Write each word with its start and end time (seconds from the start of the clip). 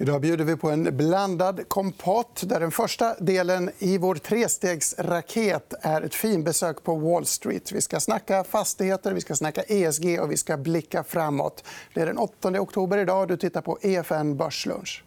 Idag 0.00 0.20
bjuder 0.20 0.44
vi 0.44 0.56
på 0.56 0.70
en 0.70 0.96
blandad 0.96 1.68
kompott 1.68 2.42
där 2.46 2.60
den 2.60 2.70
första 2.70 3.14
delen 3.14 3.70
i 3.78 3.98
vår 3.98 4.14
trestegsraket 4.14 5.74
är 5.80 6.02
ett 6.02 6.14
finbesök 6.14 6.82
på 6.82 6.94
Wall 6.94 7.26
Street. 7.26 7.72
Vi 7.72 7.80
ska 7.80 8.00
snacka 8.00 8.44
fastigheter, 8.44 9.12
vi 9.12 9.20
ska 9.20 9.34
snacka 9.34 9.62
ESG 9.62 10.20
och 10.20 10.32
vi 10.32 10.36
ska 10.36 10.56
blicka 10.56 11.04
framåt. 11.04 11.64
Det 11.94 12.00
är 12.00 12.06
den 12.06 12.18
8 12.18 12.60
oktober 12.60 12.98
idag. 12.98 13.28
Du 13.28 13.36
tittar 13.36 13.60
på 13.60 13.78
EFN 13.82 14.36
Börslunch. 14.36 15.04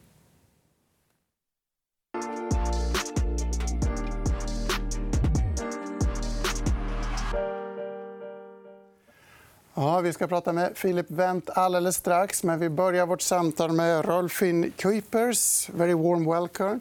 Ja, 9.81 10.01
vi 10.01 10.13
ska 10.13 10.27
prata 10.27 10.53
med 10.53 10.75
Philip 10.75 11.05
Wendt 11.11 11.49
alldeles 11.49 11.95
strax. 11.95 12.43
Men 12.43 12.59
vi 12.59 12.69
börjar 12.69 13.05
vårt 13.05 13.21
samtal 13.21 13.71
med 13.71 14.05
Rolfin 14.05 14.71
Kuipers. 14.71 15.69
Very 15.69 15.93
warm 15.93 16.25
welcome. 16.25 16.79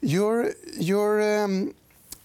You're, 0.00 0.52
you're 0.78 1.44
um, 1.44 1.72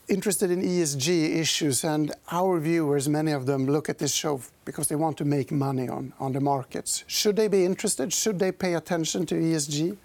interested 0.08 0.52
in 0.52 0.62
ESG 0.62 1.10
issues, 1.42 1.86
and 1.86 2.12
our 2.32 2.60
viewers, 2.60 3.08
many 3.08 3.36
of 3.36 3.46
them, 3.46 3.66
look 3.66 3.90
at 3.90 3.98
this 3.98 4.14
show 4.14 4.42
because 4.66 4.88
they 4.88 4.98
want 4.98 5.18
to 5.18 5.26
make 5.26 5.56
money 5.56 5.90
on, 5.90 6.14
on 6.20 6.34
the 6.34 6.40
markets. 6.40 7.04
Should 7.08 7.36
they 7.36 7.48
be 7.48 7.66
interested? 7.66 8.14
Should 8.14 8.40
they 8.40 8.52
pay 8.52 8.76
attention 8.76 9.26
to 9.26 9.36
ESG? 9.36 9.98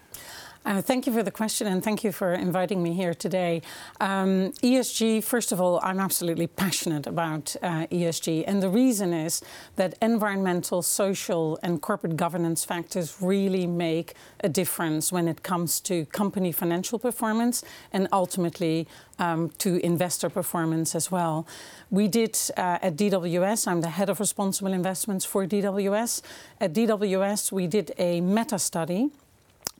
Uh, 0.63 0.79
thank 0.79 1.07
you 1.07 1.13
for 1.13 1.23
the 1.23 1.31
question 1.31 1.65
and 1.65 1.83
thank 1.83 2.03
you 2.03 2.11
for 2.11 2.33
inviting 2.33 2.83
me 2.83 2.93
here 2.93 3.15
today. 3.15 3.63
Um, 3.99 4.51
ESG, 4.61 5.23
first 5.23 5.51
of 5.51 5.59
all, 5.59 5.79
I'm 5.81 5.99
absolutely 5.99 6.45
passionate 6.45 7.07
about 7.07 7.55
uh, 7.63 7.87
ESG. 7.87 8.43
And 8.45 8.61
the 8.61 8.69
reason 8.69 9.11
is 9.11 9.41
that 9.77 9.97
environmental, 10.03 10.83
social, 10.83 11.57
and 11.63 11.81
corporate 11.81 12.15
governance 12.15 12.63
factors 12.63 13.17
really 13.21 13.65
make 13.65 14.13
a 14.41 14.49
difference 14.49 15.11
when 15.11 15.27
it 15.27 15.41
comes 15.41 15.79
to 15.81 16.05
company 16.05 16.51
financial 16.51 16.99
performance 16.99 17.63
and 17.91 18.07
ultimately 18.13 18.87
um, 19.17 19.49
to 19.57 19.83
investor 19.83 20.29
performance 20.29 20.93
as 20.93 21.09
well. 21.09 21.47
We 21.89 22.07
did 22.07 22.37
uh, 22.55 22.77
at 22.83 22.97
DWS, 22.97 23.67
I'm 23.67 23.81
the 23.81 23.89
head 23.89 24.09
of 24.09 24.19
responsible 24.19 24.73
investments 24.73 25.25
for 25.25 25.47
DWS. 25.47 26.21
At 26.59 26.73
DWS, 26.73 27.51
we 27.51 27.65
did 27.65 27.93
a 27.97 28.21
meta 28.21 28.59
study 28.59 29.09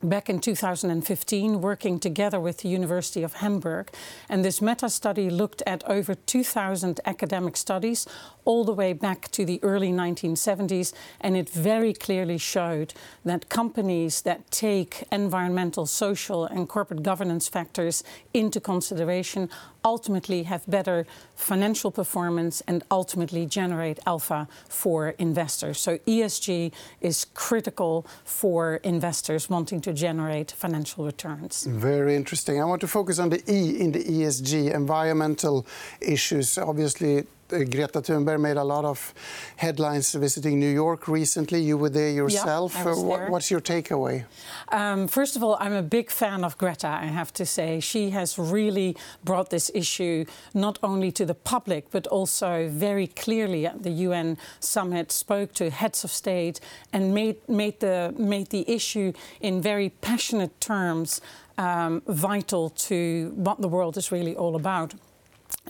back 0.02 0.28
in 0.28 0.40
2015 0.40 1.60
working 1.60 2.00
together 2.00 2.40
with 2.40 2.58
the 2.58 2.68
University 2.68 3.22
of 3.22 3.34
Hamburg. 3.34 3.90
And 4.28 4.44
this 4.44 4.60
meta 4.60 4.88
study 4.88 5.30
looked 5.30 5.62
at 5.66 5.84
over 5.88 6.14
2,000 6.14 7.00
academic 7.04 7.56
studies 7.56 8.06
all 8.44 8.64
the 8.64 8.72
way 8.72 8.92
back 8.92 9.30
to 9.32 9.44
the 9.44 9.60
early 9.62 9.90
1970s. 9.90 10.92
And 11.20 11.36
it 11.36 11.48
very 11.48 11.92
clearly 11.92 12.38
showed 12.38 12.94
that 13.24 13.48
companies 13.48 14.22
that 14.22 14.50
take 14.50 15.04
environmental, 15.12 15.86
social, 15.86 16.44
and 16.44 16.68
corporate 16.68 17.02
governance 17.02 17.48
factors 17.48 18.02
into 18.34 18.60
consideration 18.60 19.48
ultimately 19.84 20.44
have 20.44 20.62
better 20.68 21.06
financial 21.34 21.90
performance 21.90 22.62
and 22.68 22.82
ultimately 22.90 23.46
generate 23.46 23.98
alpha 24.06 24.48
for 24.68 25.08
investors. 25.18 25.80
So 25.80 25.98
ESG 25.98 26.72
is 27.00 27.26
critical 27.34 28.06
for 28.24 28.76
investors 28.76 29.50
wanting 29.50 29.80
to 29.82 29.92
generate 29.92 30.52
financial 30.52 31.04
returns. 31.04 31.64
Very 31.64 32.14
interesting. 32.14 32.60
I 32.60 32.64
want 32.64 32.80
to 32.82 32.88
focus 32.88 33.18
on 33.18 33.30
the 33.30 33.42
E 33.50 33.80
in 33.80 33.92
the 33.92 34.04
ESG, 34.04 34.72
environmental 34.74 35.66
issues. 36.00 36.58
Obviously, 36.58 37.24
Greta 37.52 38.00
Thunberg 38.00 38.40
made 38.40 38.56
a 38.56 38.64
lot 38.64 38.84
of 38.84 39.14
headlines 39.56 40.14
visiting 40.14 40.58
New 40.58 40.72
York 40.72 41.06
recently. 41.06 41.60
You 41.60 41.76
were 41.76 41.90
there 41.90 42.10
yourself. 42.10 42.74
Yeah, 42.74 42.84
there. 42.84 43.30
What's 43.30 43.50
your 43.50 43.60
takeaway? 43.60 44.24
Um, 44.68 45.06
first 45.06 45.36
of 45.36 45.42
all, 45.42 45.56
I'm 45.60 45.74
a 45.74 45.82
big 45.82 46.10
fan 46.10 46.44
of 46.44 46.56
Greta, 46.56 46.88
I 46.88 47.06
have 47.06 47.32
to 47.34 47.44
say. 47.44 47.80
She 47.80 48.10
has 48.10 48.38
really 48.38 48.96
brought 49.24 49.50
this 49.50 49.70
issue 49.74 50.24
not 50.54 50.78
only 50.82 51.12
to 51.12 51.26
the 51.26 51.34
public, 51.34 51.90
but 51.90 52.06
also 52.06 52.68
very 52.68 53.06
clearly 53.06 53.66
at 53.66 53.82
the 53.82 53.90
UN 53.90 54.38
summit, 54.60 55.12
spoke 55.12 55.52
to 55.54 55.70
heads 55.70 56.04
of 56.04 56.10
state 56.10 56.60
and 56.92 57.12
made, 57.14 57.36
made, 57.48 57.80
the, 57.80 58.14
made 58.16 58.48
the 58.48 58.68
issue 58.70 59.12
in 59.40 59.60
very 59.60 59.90
passionate 59.90 60.58
terms 60.60 61.20
um, 61.58 62.02
vital 62.06 62.70
to 62.70 63.32
what 63.36 63.60
the 63.60 63.68
world 63.68 63.96
is 63.96 64.10
really 64.10 64.34
all 64.34 64.56
about. 64.56 64.94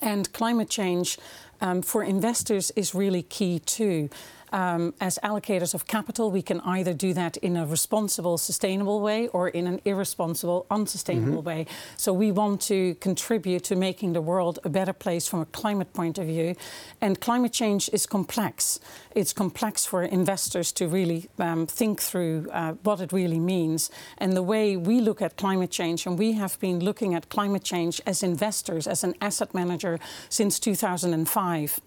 And 0.01 0.33
climate 0.33 0.71
change 0.71 1.19
um, 1.61 1.83
for 1.83 2.03
investors 2.03 2.73
is 2.77 2.95
really 2.95 3.23
key 3.23 3.61
too. 3.61 4.09
Um, 4.53 4.95
as 5.01 5.19
allocators 5.23 5.75
of 5.75 5.87
capital, 5.87 6.31
we 6.31 6.43
can 6.43 6.61
either 6.61 6.93
do 6.93 7.15
that 7.15 7.37
in 7.39 7.57
a 7.57 7.65
responsible, 7.67 8.37
sustainable 8.39 9.01
way 9.01 9.29
or 9.29 9.49
in 9.49 9.67
an 9.67 9.81
irresponsible, 9.85 10.67
unsustainable 10.71 11.39
mm-hmm. 11.39 11.49
way. 11.49 11.67
So 11.97 12.13
we 12.13 12.31
want 12.31 12.61
to 12.63 12.95
contribute 12.97 13.65
to 13.65 13.77
making 13.77 14.13
the 14.13 14.21
world 14.21 14.59
a 14.65 14.69
better 14.69 14.93
place 14.93 15.27
from 15.27 15.41
a 15.41 15.47
climate 15.47 15.93
point 15.95 16.19
of 16.19 16.27
view. 16.27 16.55
And 17.01 17.21
climate 17.21 17.53
change 17.53 17.89
is 17.93 18.07
complex. 18.07 18.79
It's 19.15 19.33
complex 19.33 19.87
for 19.87 20.03
investors 20.03 20.73
to 20.73 20.87
really 20.87 21.29
um, 21.39 21.67
think 21.67 22.01
through 22.01 22.49
uh, 22.53 22.73
what 22.83 23.01
it 23.01 23.13
really 23.13 23.41
means. 23.41 23.91
And 24.19 24.35
the 24.35 24.43
way 24.43 24.77
we 24.77 25.01
look 25.01 25.23
at 25.23 25.37
climate 25.37 25.71
change, 25.71 26.07
and 26.07 26.19
we 26.19 26.33
have 26.33 26.59
been 26.61 26.81
looking 26.81 27.15
at 27.15 27.29
climate 27.31 27.65
change 27.65 28.01
as 28.07 28.23
investors, 28.23 28.87
as 28.87 29.03
an 29.03 29.15
asset 29.21 29.55
manager 29.55 29.99
since 30.29 30.59
2005. 30.61 31.81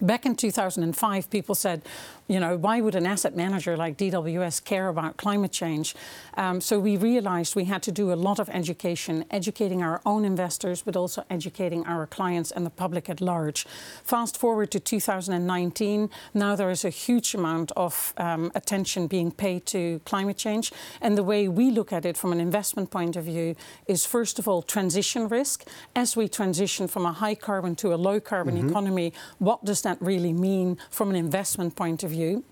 Back 0.00 0.26
in 0.26 0.36
2005, 0.36 1.30
people 1.30 1.54
said, 1.54 1.82
you 2.28 2.40
know, 2.40 2.56
why 2.56 2.80
would 2.80 2.94
an 2.94 3.04
asset 3.04 3.36
manager 3.36 3.76
like 3.76 3.98
DWS 3.98 4.64
care 4.64 4.88
about 4.88 5.18
climate 5.18 5.52
change? 5.52 5.94
Um, 6.34 6.62
so 6.62 6.80
we 6.80 6.96
realized 6.96 7.54
we 7.54 7.66
had 7.66 7.82
to 7.82 7.92
do 7.92 8.10
a 8.10 8.14
lot 8.14 8.38
of 8.38 8.48
education, 8.48 9.26
educating 9.30 9.82
our 9.82 10.00
own 10.06 10.24
investors, 10.24 10.80
but 10.80 10.96
also 10.96 11.24
educating 11.28 11.84
our 11.84 12.06
clients 12.06 12.50
and 12.50 12.64
the 12.64 12.70
public 12.70 13.10
at 13.10 13.20
large. 13.20 13.66
Fast 14.02 14.38
forward 14.38 14.70
to 14.70 14.80
2019, 14.80 16.08
now 16.32 16.56
there 16.56 16.70
is 16.70 16.86
a 16.86 16.90
huge 16.90 17.34
amount 17.34 17.70
of 17.72 18.14
um, 18.16 18.50
attention 18.54 19.08
being 19.08 19.30
paid 19.30 19.66
to 19.66 20.00
climate 20.06 20.38
change. 20.38 20.72
And 21.02 21.18
the 21.18 21.24
way 21.24 21.48
we 21.48 21.70
look 21.70 21.92
at 21.92 22.06
it 22.06 22.16
from 22.16 22.32
an 22.32 22.40
investment 22.40 22.90
point 22.90 23.16
of 23.16 23.24
view 23.24 23.56
is, 23.86 24.06
first 24.06 24.38
of 24.38 24.48
all, 24.48 24.62
transition 24.62 25.28
risk. 25.28 25.68
As 25.94 26.16
we 26.16 26.28
transition 26.28 26.88
from 26.88 27.04
a 27.04 27.12
high 27.12 27.34
carbon 27.34 27.74
to 27.76 27.92
a 27.92 27.96
low 27.96 28.20
carbon 28.20 28.56
mm-hmm. 28.56 28.70
economy, 28.70 29.12
what 29.38 29.64
does 29.64 29.81
that 29.82 30.00
really 30.00 30.32
mean 30.32 30.78
from 30.90 31.10
an 31.10 31.16
investment 31.16 31.76
point 31.76 32.02
of 32.02 32.10
view? 32.10 32.44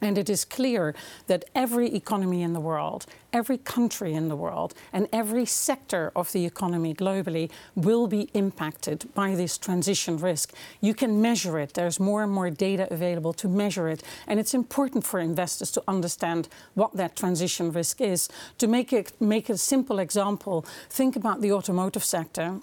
And 0.00 0.18
it 0.18 0.28
is 0.28 0.44
clear 0.44 0.94
that 1.26 1.46
every 1.54 1.94
economy 1.94 2.42
in 2.42 2.52
the 2.52 2.60
world, 2.60 3.06
every 3.32 3.56
country 3.56 4.12
in 4.12 4.28
the 4.28 4.36
world, 4.36 4.74
and 4.92 5.08
every 5.10 5.46
sector 5.46 6.12
of 6.14 6.32
the 6.32 6.44
economy 6.44 6.94
globally 6.94 7.50
will 7.74 8.06
be 8.06 8.28
impacted 8.34 9.08
by 9.14 9.34
this 9.34 9.56
transition 9.56 10.18
risk. 10.18 10.52
You 10.82 10.92
can 10.92 11.22
measure 11.22 11.58
it. 11.58 11.72
There's 11.72 11.98
more 11.98 12.22
and 12.22 12.30
more 12.30 12.50
data 12.50 12.86
available 12.90 13.32
to 13.34 13.48
measure 13.48 13.88
it. 13.88 14.02
And 14.26 14.38
it's 14.38 14.52
important 14.52 15.06
for 15.06 15.18
investors 15.18 15.70
to 15.72 15.82
understand 15.88 16.48
what 16.74 16.92
that 16.94 17.16
transition 17.16 17.72
risk 17.72 18.02
is. 18.02 18.28
To 18.58 18.66
make, 18.66 18.92
it, 18.92 19.12
make 19.18 19.48
a 19.48 19.56
simple 19.56 19.98
example, 19.98 20.66
think 20.90 21.16
about 21.16 21.40
the 21.40 21.52
automotive 21.52 22.04
sector 22.04 22.60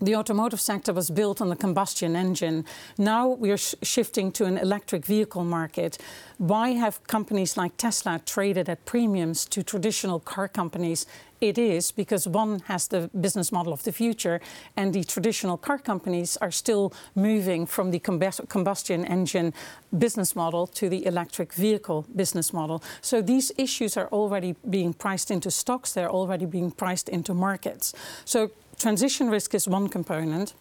the 0.00 0.14
automotive 0.14 0.60
sector 0.60 0.92
was 0.92 1.10
built 1.10 1.40
on 1.40 1.48
the 1.48 1.56
combustion 1.56 2.16
engine. 2.16 2.64
Now 2.98 3.28
we 3.28 3.50
are 3.50 3.56
sh 3.56 3.74
shifting 3.82 4.30
to 4.32 4.44
an 4.44 4.58
electric 4.58 5.06
vehicle 5.06 5.44
market. 5.44 5.98
Why 6.38 6.70
have 6.70 7.02
companies 7.06 7.56
like 7.56 7.76
Tesla 7.78 8.20
traded 8.26 8.68
at 8.68 8.84
premiums 8.84 9.46
to 9.46 9.62
traditional 9.62 10.20
car 10.20 10.48
companies? 10.48 11.06
It 11.40 11.58
is 11.58 11.92
because 11.92 12.26
one 12.28 12.60
has 12.66 12.88
the 12.88 13.10
business 13.20 13.52
model 13.52 13.72
of 13.72 13.82
the 13.82 13.92
future, 13.92 14.40
and 14.76 14.92
the 14.92 15.04
traditional 15.04 15.56
car 15.56 15.78
companies 15.78 16.36
are 16.38 16.50
still 16.50 16.92
moving 17.14 17.66
from 17.66 17.90
the 17.90 17.98
combustion 17.98 19.04
engine 19.04 19.52
business 19.98 20.34
model 20.34 20.66
to 20.66 20.88
the 20.88 21.04
electric 21.06 21.52
vehicle 21.52 22.06
business 22.14 22.52
model. 22.52 22.82
So 23.00 23.22
these 23.22 23.52
issues 23.58 23.96
are 23.96 24.08
already 24.08 24.56
being 24.68 24.94
priced 24.94 25.30
into 25.30 25.50
stocks, 25.50 25.92
they're 25.92 26.10
already 26.10 26.46
being 26.46 26.70
priced 26.70 27.08
into 27.08 27.34
markets. 27.34 27.94
So 28.24 28.50
transition 28.78 29.30
risk 29.30 29.54
is 29.54 29.66
one 29.66 29.88
component. 29.88 30.54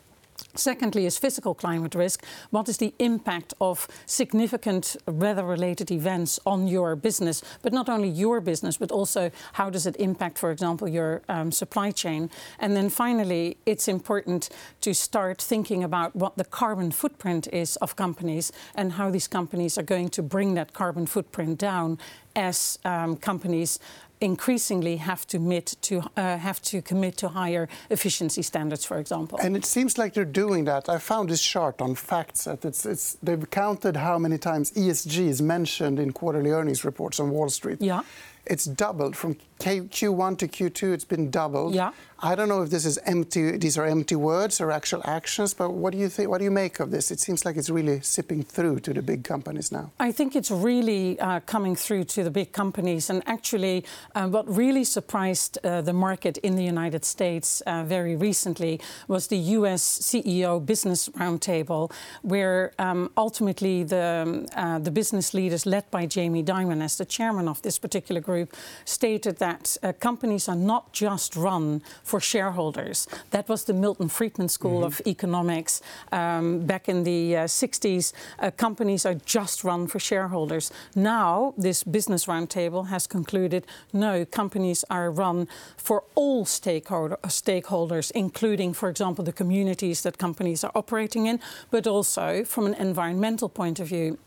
Secondly, 0.55 1.05
is 1.05 1.17
physical 1.17 1.53
climate 1.53 1.95
risk. 1.95 2.23
What 2.49 2.69
is 2.69 2.77
the 2.77 2.93
impact 2.99 3.53
of 3.59 3.87
significant 4.05 4.95
weather 5.07 5.43
related 5.43 5.91
events 5.91 6.39
on 6.45 6.67
your 6.67 6.95
business? 6.95 7.43
But 7.61 7.73
not 7.73 7.89
only 7.89 8.09
your 8.09 8.41
business, 8.41 8.77
but 8.77 8.91
also 8.91 9.31
how 9.53 9.69
does 9.69 9.85
it 9.85 9.95
impact, 9.97 10.37
for 10.37 10.51
example, 10.51 10.87
your 10.87 11.21
um, 11.29 11.51
supply 11.51 11.91
chain? 11.91 12.29
And 12.59 12.75
then 12.75 12.89
finally, 12.89 13.57
it's 13.65 13.87
important 13.87 14.49
to 14.81 14.93
start 14.93 15.41
thinking 15.41 15.83
about 15.83 16.15
what 16.15 16.37
the 16.37 16.45
carbon 16.45 16.91
footprint 16.91 17.47
is 17.51 17.75
of 17.77 17.95
companies 17.95 18.51
and 18.75 18.93
how 18.93 19.11
these 19.11 19.27
companies 19.27 19.77
are 19.77 19.83
going 19.83 20.09
to 20.09 20.23
bring 20.23 20.55
that 20.55 20.73
carbon 20.73 21.05
footprint 21.05 21.57
down 21.57 21.97
as 22.35 22.79
um, 22.83 23.15
companies 23.15 23.79
increasingly 24.21 24.97
have 24.97 25.27
to, 25.27 25.61
to, 25.81 26.01
uh, 26.17 26.37
have 26.37 26.61
to 26.61 26.81
commit 26.81 27.17
to 27.17 27.27
higher 27.27 27.67
efficiency 27.89 28.41
standards, 28.41 28.85
for 28.85 28.97
example. 28.97 29.37
And 29.41 29.55
it 29.55 29.65
seems 29.65 29.97
like 29.97 30.13
they're 30.13 30.25
doing 30.25 30.44
that. 30.45 30.89
I 30.89 30.97
found 30.99 31.29
this 31.29 31.41
chart 31.41 31.81
on 31.81 31.95
FactSet. 31.95 32.65
It's, 32.65 32.85
it's, 32.85 33.17
they've 33.23 33.49
counted 33.49 33.95
how 33.97 34.17
many 34.19 34.37
times 34.37 34.71
ESG 34.71 35.27
is 35.27 35.41
mentioned 35.41 35.99
in 35.99 36.11
quarterly 36.13 36.51
earnings 36.51 36.85
reports 36.85 37.19
on 37.19 37.29
Wall 37.31 37.49
Street. 37.49 37.81
Yeah. 37.81 38.01
it's 38.45 38.65
doubled 38.65 39.15
from 39.15 39.35
Q1 39.59 40.37
to 40.37 40.47
Q2. 40.47 40.93
It's 40.93 41.03
been 41.05 41.31
doubled. 41.31 41.73
Yeah. 41.73 41.91
I 42.25 42.33
don't 42.33 42.49
know 42.49 42.63
if 42.63 42.71
this 42.71 42.85
is 42.85 42.97
empty. 43.05 43.55
These 43.55 43.77
are 43.77 43.85
empty 43.85 44.15
words 44.15 44.59
or 44.59 44.71
actual 44.71 45.01
actions. 45.05 45.53
But 45.53 45.73
what 45.73 45.93
do 45.93 45.99
you 45.99 46.09
think? 46.09 46.27
What 46.27 46.39
do 46.39 46.43
you 46.43 46.49
make 46.49 46.79
of 46.79 46.89
this? 46.89 47.11
It 47.11 47.19
seems 47.19 47.45
like 47.45 47.55
it's 47.55 47.69
really 47.69 48.01
sipping 48.01 48.41
through 48.41 48.79
to 48.79 48.93
the 48.93 49.03
big 49.03 49.23
companies 49.23 49.71
now. 49.71 49.91
I 49.99 50.11
think 50.11 50.35
it's 50.35 50.49
really 50.49 51.19
uh, 51.19 51.41
coming 51.41 51.75
through 51.75 52.05
to 52.05 52.23
the 52.23 52.31
big 52.31 52.51
companies. 52.51 53.11
And 53.11 53.21
actually, 53.27 53.85
uh, 54.15 54.27
what 54.27 54.49
really 54.49 54.83
surprised 54.83 55.59
uh, 55.63 55.81
the 55.81 55.93
market 55.93 56.39
in 56.39 56.55
the 56.55 56.63
United 56.63 57.05
States 57.05 57.61
uh, 57.61 57.83
very 57.83 58.15
recently 58.15 58.81
was 59.07 59.27
the 59.27 59.37
U.S. 59.57 59.83
CEO 59.83 60.65
Business 60.65 61.09
Roundtable, 61.09 61.91
where 62.23 62.73
um, 62.79 63.11
ultimately 63.17 63.83
the 63.83 64.23
um, 64.25 64.45
uh, 64.55 64.79
the 64.79 64.91
business 64.91 65.35
leaders, 65.35 65.67
led 65.67 65.91
by 65.91 66.07
Jamie 66.07 66.43
Dimon 66.43 66.81
as 66.81 66.97
the 66.97 67.05
chairman 67.05 67.47
of 67.47 67.61
this 67.61 67.77
particular 67.77 68.21
group, 68.21 68.55
stated 68.83 69.37
that 69.37 69.77
uh, 69.83 69.93
companies 69.99 70.49
are 70.49 70.55
not 70.55 70.91
just 70.91 71.35
run 71.35 71.83
for 72.03 72.14
shareholders. 72.19 73.07
That 73.31 73.49
was 73.49 73.65
the 73.65 73.73
Milton 73.73 74.09
Friedman 74.09 74.49
School 74.49 74.81
mm-hmm. 74.81 75.01
of 75.01 75.01
Economics 75.07 75.81
um, 76.11 76.65
back 76.65 76.89
in 76.89 77.03
the 77.03 77.37
uh, 77.37 77.43
60s. 77.45 78.13
Uh, 78.39 78.51
companies 78.51 79.05
are 79.05 79.15
just 79.25 79.63
run 79.63 79.87
for 79.87 79.99
shareholders. 79.99 80.71
Now, 80.95 81.53
this 81.57 81.83
business 81.83 82.25
roundtable 82.25 82.87
has 82.87 83.07
concluded 83.07 83.65
no, 83.93 84.25
companies 84.25 84.83
are 84.89 85.11
run 85.11 85.47
for 85.77 86.03
all 86.15 86.45
stakeholder, 86.45 87.17
stakeholders, 87.23 88.11
including, 88.11 88.73
for 88.73 88.89
example, 88.89 89.23
the 89.23 89.33
communities 89.33 90.01
that 90.01 90.17
companies 90.17 90.63
are 90.63 90.71
operating 90.75 91.25
in, 91.27 91.39
but 91.71 91.87
also 91.87 92.43
from 92.43 92.65
an 92.65 92.73
environmental 92.75 93.49
point 93.49 93.79
of 93.79 93.87
view. 93.87 94.17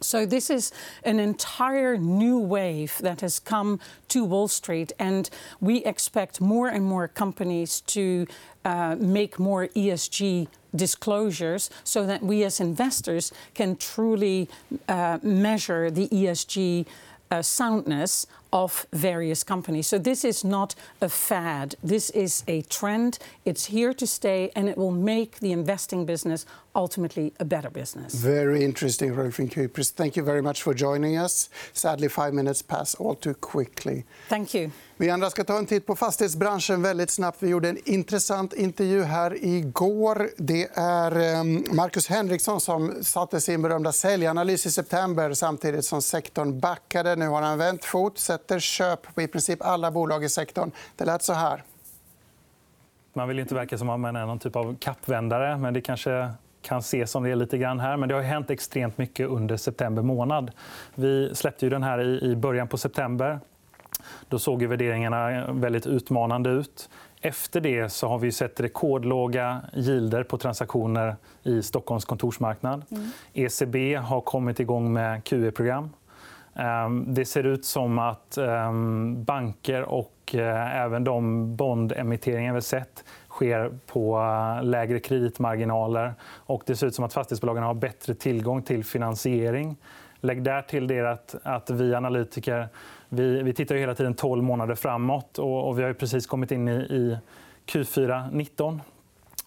So, 0.00 0.26
this 0.26 0.50
is 0.50 0.72
an 1.04 1.18
entire 1.18 1.96
new 1.96 2.38
wave 2.38 2.98
that 3.00 3.20
has 3.22 3.38
come 3.38 3.80
to 4.08 4.24
Wall 4.24 4.48
Street, 4.48 4.92
and 4.98 5.30
we 5.60 5.84
expect 5.84 6.40
more 6.40 6.68
and 6.68 6.84
more 6.84 7.08
companies 7.08 7.80
to 7.82 8.26
uh, 8.64 8.96
make 8.98 9.38
more 9.38 9.68
ESG 9.68 10.48
disclosures 10.74 11.70
so 11.84 12.06
that 12.06 12.22
we 12.22 12.44
as 12.44 12.60
investors 12.60 13.32
can 13.54 13.76
truly 13.76 14.48
uh, 14.88 15.18
measure 15.22 15.90
the 15.90 16.08
ESG 16.08 16.86
uh, 17.30 17.42
soundness 17.42 18.26
of 18.56 18.86
various 18.92 19.44
companies. 19.44 19.86
So 19.86 19.98
this 19.98 20.24
is 20.24 20.42
not 20.42 20.74
a 21.02 21.08
fad. 21.08 21.74
This 21.84 22.08
is 22.10 22.42
a 22.48 22.62
trend. 22.62 23.18
It's 23.44 23.66
here 23.66 23.92
to 23.92 24.06
stay, 24.06 24.50
and 24.56 24.66
it 24.68 24.78
will 24.78 24.92
make 24.92 25.40
the 25.40 25.52
investing 25.52 26.06
business 26.06 26.46
ultimately 26.76 27.32
a 27.38 27.44
better 27.44 27.70
business. 27.70 28.14
Very 28.14 28.64
interesting, 28.64 29.14
Rolfing 29.14 29.48
Kuipers. 29.48 29.92
Thank 29.92 30.16
you 30.16 30.24
very 30.24 30.42
much 30.42 30.62
for 30.62 30.74
joining 30.74 31.16
us. 31.16 31.50
Sadly, 31.72 32.08
five 32.08 32.32
minutes 32.32 32.62
pass 32.62 32.94
all 32.94 33.14
too 33.14 33.34
quickly. 33.34 34.04
Thank 34.28 34.54
you. 34.54 34.70
Vi 34.98 35.10
andra 35.10 35.30
ska 35.30 35.44
ta 35.44 35.58
en 35.58 35.66
titt 35.66 35.86
på 35.86 35.96
fastighetsbranschen 35.96 36.82
väldigt 36.82 37.10
snabbt. 37.10 37.42
Vi 37.42 37.48
gjorde 37.48 37.68
en 37.68 37.78
intressant 37.84 38.52
intervju 38.52 39.02
här 39.02 39.44
igår. 39.44 40.30
Det 40.36 40.68
är 40.74 41.16
ehm, 41.16 41.64
Marcus 41.70 42.08
Henriksson 42.08 42.60
som 42.60 43.04
satte 43.04 43.40
sin 43.40 43.62
berömda 43.62 43.92
säljanalys 43.92 44.66
i 44.66 44.70
september 44.70 45.32
samtidigt 45.32 45.84
som 45.84 46.02
sektorn 46.02 46.60
backade. 46.60 47.16
Nu 47.16 47.28
har 47.28 47.42
han 47.42 47.58
vänt 47.58 47.84
fot, 47.84 48.18
sätter 48.18 48.45
köp 48.58 49.14
på 49.14 49.22
i 49.22 49.28
princip 49.28 49.64
alla 49.64 49.90
bolag 49.90 50.24
i 50.24 50.28
sektorn. 50.28 50.70
Det 50.96 51.04
lät 51.04 51.22
så 51.22 51.32
här. 51.32 51.62
Man 53.12 53.28
vill 53.28 53.38
inte 53.38 53.54
verka 53.54 53.78
som 53.78 53.90
att 53.90 54.00
man 54.00 54.16
är 54.16 54.26
någon 54.26 54.38
typ 54.38 54.56
av 54.56 54.76
kappvändare, 54.78 55.56
men 55.56 55.74
det 55.74 55.80
kanske 55.80 56.30
kan 56.62 56.78
ses 56.78 57.10
som 57.10 57.22
det 57.22 57.30
är 57.30 57.36
lite 57.36 57.58
grann 57.58 57.80
här. 57.80 57.96
Men 57.96 58.08
det 58.08 58.14
har 58.14 58.22
hänt 58.22 58.50
extremt 58.50 58.98
mycket 58.98 59.28
under 59.28 59.56
september 59.56 60.02
månad. 60.02 60.50
Vi 60.94 61.34
släppte 61.34 61.66
ju 61.66 61.70
den 61.70 61.82
här 61.82 62.24
i 62.24 62.36
början 62.36 62.68
på 62.68 62.78
september. 62.78 63.40
Då 64.28 64.38
såg 64.38 64.62
ju 64.62 64.68
värderingarna 64.68 65.52
väldigt 65.52 65.86
utmanande 65.86 66.50
ut. 66.50 66.88
Efter 67.20 67.60
det 67.60 67.88
så 67.88 68.08
har 68.08 68.18
vi 68.18 68.32
sett 68.32 68.60
rekordlåga 68.60 69.60
gilder 69.72 70.22
på 70.22 70.38
transaktioner 70.38 71.16
i 71.42 71.62
Stockholms 71.62 72.04
kontorsmarknad. 72.04 72.82
Mm. 72.90 73.10
ECB 73.34 73.94
har 73.94 74.20
kommit 74.20 74.60
igång 74.60 74.92
med 74.92 75.24
QE-program. 75.24 75.90
Ehm, 76.56 77.14
det 77.14 77.24
ser 77.24 77.44
ut 77.44 77.64
som 77.64 77.98
att 77.98 78.38
ehm, 78.38 79.24
banker 79.24 79.82
och 79.82 80.34
eh, 80.34 80.76
även 80.82 81.04
de 81.04 81.56
bondemitteringar 81.56 82.54
vi 82.54 82.62
sett 82.62 83.04
sker 83.28 83.78
på 83.86 84.18
eh, 84.18 84.64
lägre 84.64 85.00
kreditmarginaler. 85.00 86.14
Och 86.22 86.62
det 86.66 86.76
ser 86.76 86.86
ut 86.86 86.94
som 86.94 87.04
att 87.04 87.12
fastighetsbolagen 87.12 87.62
har 87.62 87.74
bättre 87.74 88.14
tillgång 88.14 88.62
till 88.62 88.84
finansiering. 88.84 89.76
Lägg 90.20 90.42
där 90.42 90.62
till 90.62 90.86
det 90.86 91.10
att, 91.10 91.34
att 91.42 91.70
vi 91.70 91.94
analytiker 91.94 92.68
vi, 93.08 93.42
vi 93.42 93.52
tittar 93.52 93.74
hela 93.74 93.94
tiden 93.94 94.14
12 94.14 94.42
månader 94.42 94.74
framåt. 94.74 95.38
Och, 95.38 95.68
och 95.68 95.78
vi 95.78 95.82
har 95.82 95.92
precis 95.92 96.26
kommit 96.26 96.50
in 96.50 96.68
i, 96.68 96.72
i 96.72 97.18
Q4 97.66 98.28
19. 98.32 98.82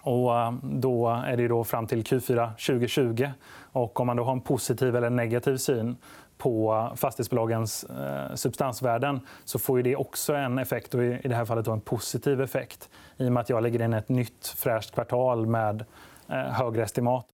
Och 0.02 0.40
ehm, 0.40 0.60
då 0.64 1.10
är 1.10 1.38
det 1.38 1.48
då 1.48 1.64
fram 1.64 1.88
till 1.88 2.04
Q4 2.04 2.54
2020. 2.54 3.30
Och 3.72 4.00
om 4.00 4.08
man 4.08 4.18
då 4.18 4.24
har 4.24 4.32
en 4.32 4.42
positiv 4.42 4.96
eller 4.96 5.10
negativ 5.10 5.58
syn 5.58 5.96
på 6.40 6.90
fastighetsbolagens 6.96 7.84
eh, 7.84 8.36
substansvärden 8.36 9.20
så 9.46 9.60
får 9.60 9.82
det 9.82 9.96
också 9.96 10.34
en 10.34 10.58
effekt, 10.58 10.94
och 10.94 11.04
i 11.04 11.22
det 11.24 11.36
här 11.36 11.46
fallet 11.46 11.68
en 11.68 11.82
positiv 11.82 12.42
effekt 12.42 12.90
i 13.18 13.28
och 13.28 13.32
med 13.32 13.42
att 13.42 13.50
jag 13.50 13.64
lägger 13.64 13.82
in 13.82 13.94
ett 13.94 14.10
nytt 14.10 14.48
fräscht 14.48 14.92
kvartal 14.92 15.46
med 15.46 15.86
eh, 16.28 16.36
högre 16.36 16.84
estimat. 16.84 17.26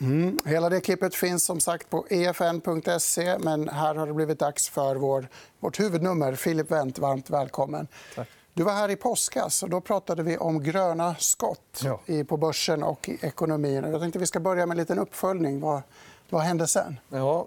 Mm. 0.00 0.38
Hela 0.44 0.68
det 0.68 0.80
klippet 0.80 1.14
finns 1.14 1.44
som 1.44 1.60
sagt 1.60 1.90
på 1.90 2.06
efn.se. 2.10 3.38
Men 3.38 3.68
här 3.68 3.94
har 3.94 4.06
det 4.06 4.12
blivit 4.12 4.38
dags 4.38 4.68
för 4.68 4.96
vår, 4.96 5.28
vårt 5.60 5.80
huvudnummer. 5.80 6.34
Filip 6.34 6.70
Wendt, 6.70 6.98
varmt 6.98 7.30
välkommen. 7.30 7.88
Tack. 8.14 8.28
Du 8.54 8.62
var 8.62 8.72
här 8.72 8.88
i 8.88 8.96
påskas. 8.96 9.62
och 9.62 9.70
Då 9.70 9.80
pratade 9.80 10.22
vi 10.22 10.38
om 10.38 10.62
gröna 10.62 11.14
skott 11.18 11.82
ja. 11.84 12.00
på 12.28 12.36
börsen 12.36 12.82
och 12.82 13.08
i 13.08 13.18
ekonomin. 13.26 13.84
Jag 13.84 14.00
tänkte 14.00 14.18
vi 14.18 14.26
ska 14.26 14.40
börja 14.40 14.66
med 14.66 14.74
en 14.74 14.78
liten 14.78 14.98
uppföljning. 14.98 15.60
Vad, 15.60 15.82
vad 16.30 16.42
hände 16.42 16.66
sen? 16.66 17.00
Ja, 17.08 17.46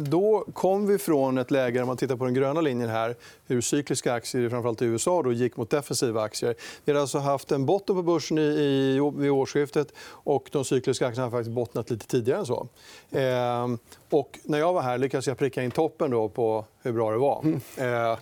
då 0.00 0.44
kom 0.52 0.86
vi 0.86 0.98
från 0.98 1.38
ett 1.38 1.50
läge, 1.50 1.80
om 1.80 1.86
man 1.86 1.96
tittar 1.96 2.16
på 2.16 2.24
den 2.24 2.34
gröna 2.34 2.60
linjen 2.60 2.88
här, 2.88 3.16
hur 3.46 3.60
cykliska 3.60 4.12
aktier, 4.12 4.50
framförallt 4.50 4.82
i 4.82 4.84
USA, 4.84 5.22
då, 5.22 5.32
gick 5.32 5.56
mot 5.56 5.70
defensiva 5.70 6.22
aktier. 6.22 6.54
Vi 6.84 6.92
har 6.92 7.00
alltså 7.00 7.18
haft 7.18 7.52
en 7.52 7.66
botten 7.66 7.96
på 7.96 8.02
börsen 8.02 8.38
i, 8.38 8.40
i, 8.40 9.12
vid 9.16 9.30
årsskiftet 9.30 9.92
och 10.08 10.48
de 10.52 10.64
cykliska 10.64 11.06
aktierna 11.06 11.26
har 11.26 11.30
faktiskt 11.30 11.54
bottnat 11.54 11.90
lite 11.90 12.06
tidigare 12.06 12.38
än 12.38 12.46
så. 12.46 12.68
Eh, 13.10 13.68
och 14.10 14.38
när 14.44 14.58
jag 14.58 14.72
var 14.72 14.82
här 14.82 14.98
lyckades 14.98 15.26
jag 15.26 15.38
pricka 15.38 15.62
in 15.62 15.70
toppen 15.70 16.10
då 16.10 16.28
på 16.28 16.64
hur 16.82 16.92
bra 16.92 17.10
det 17.10 17.18
var. 17.18 17.42
Mm. 17.44 18.10
Eh, 18.10 18.18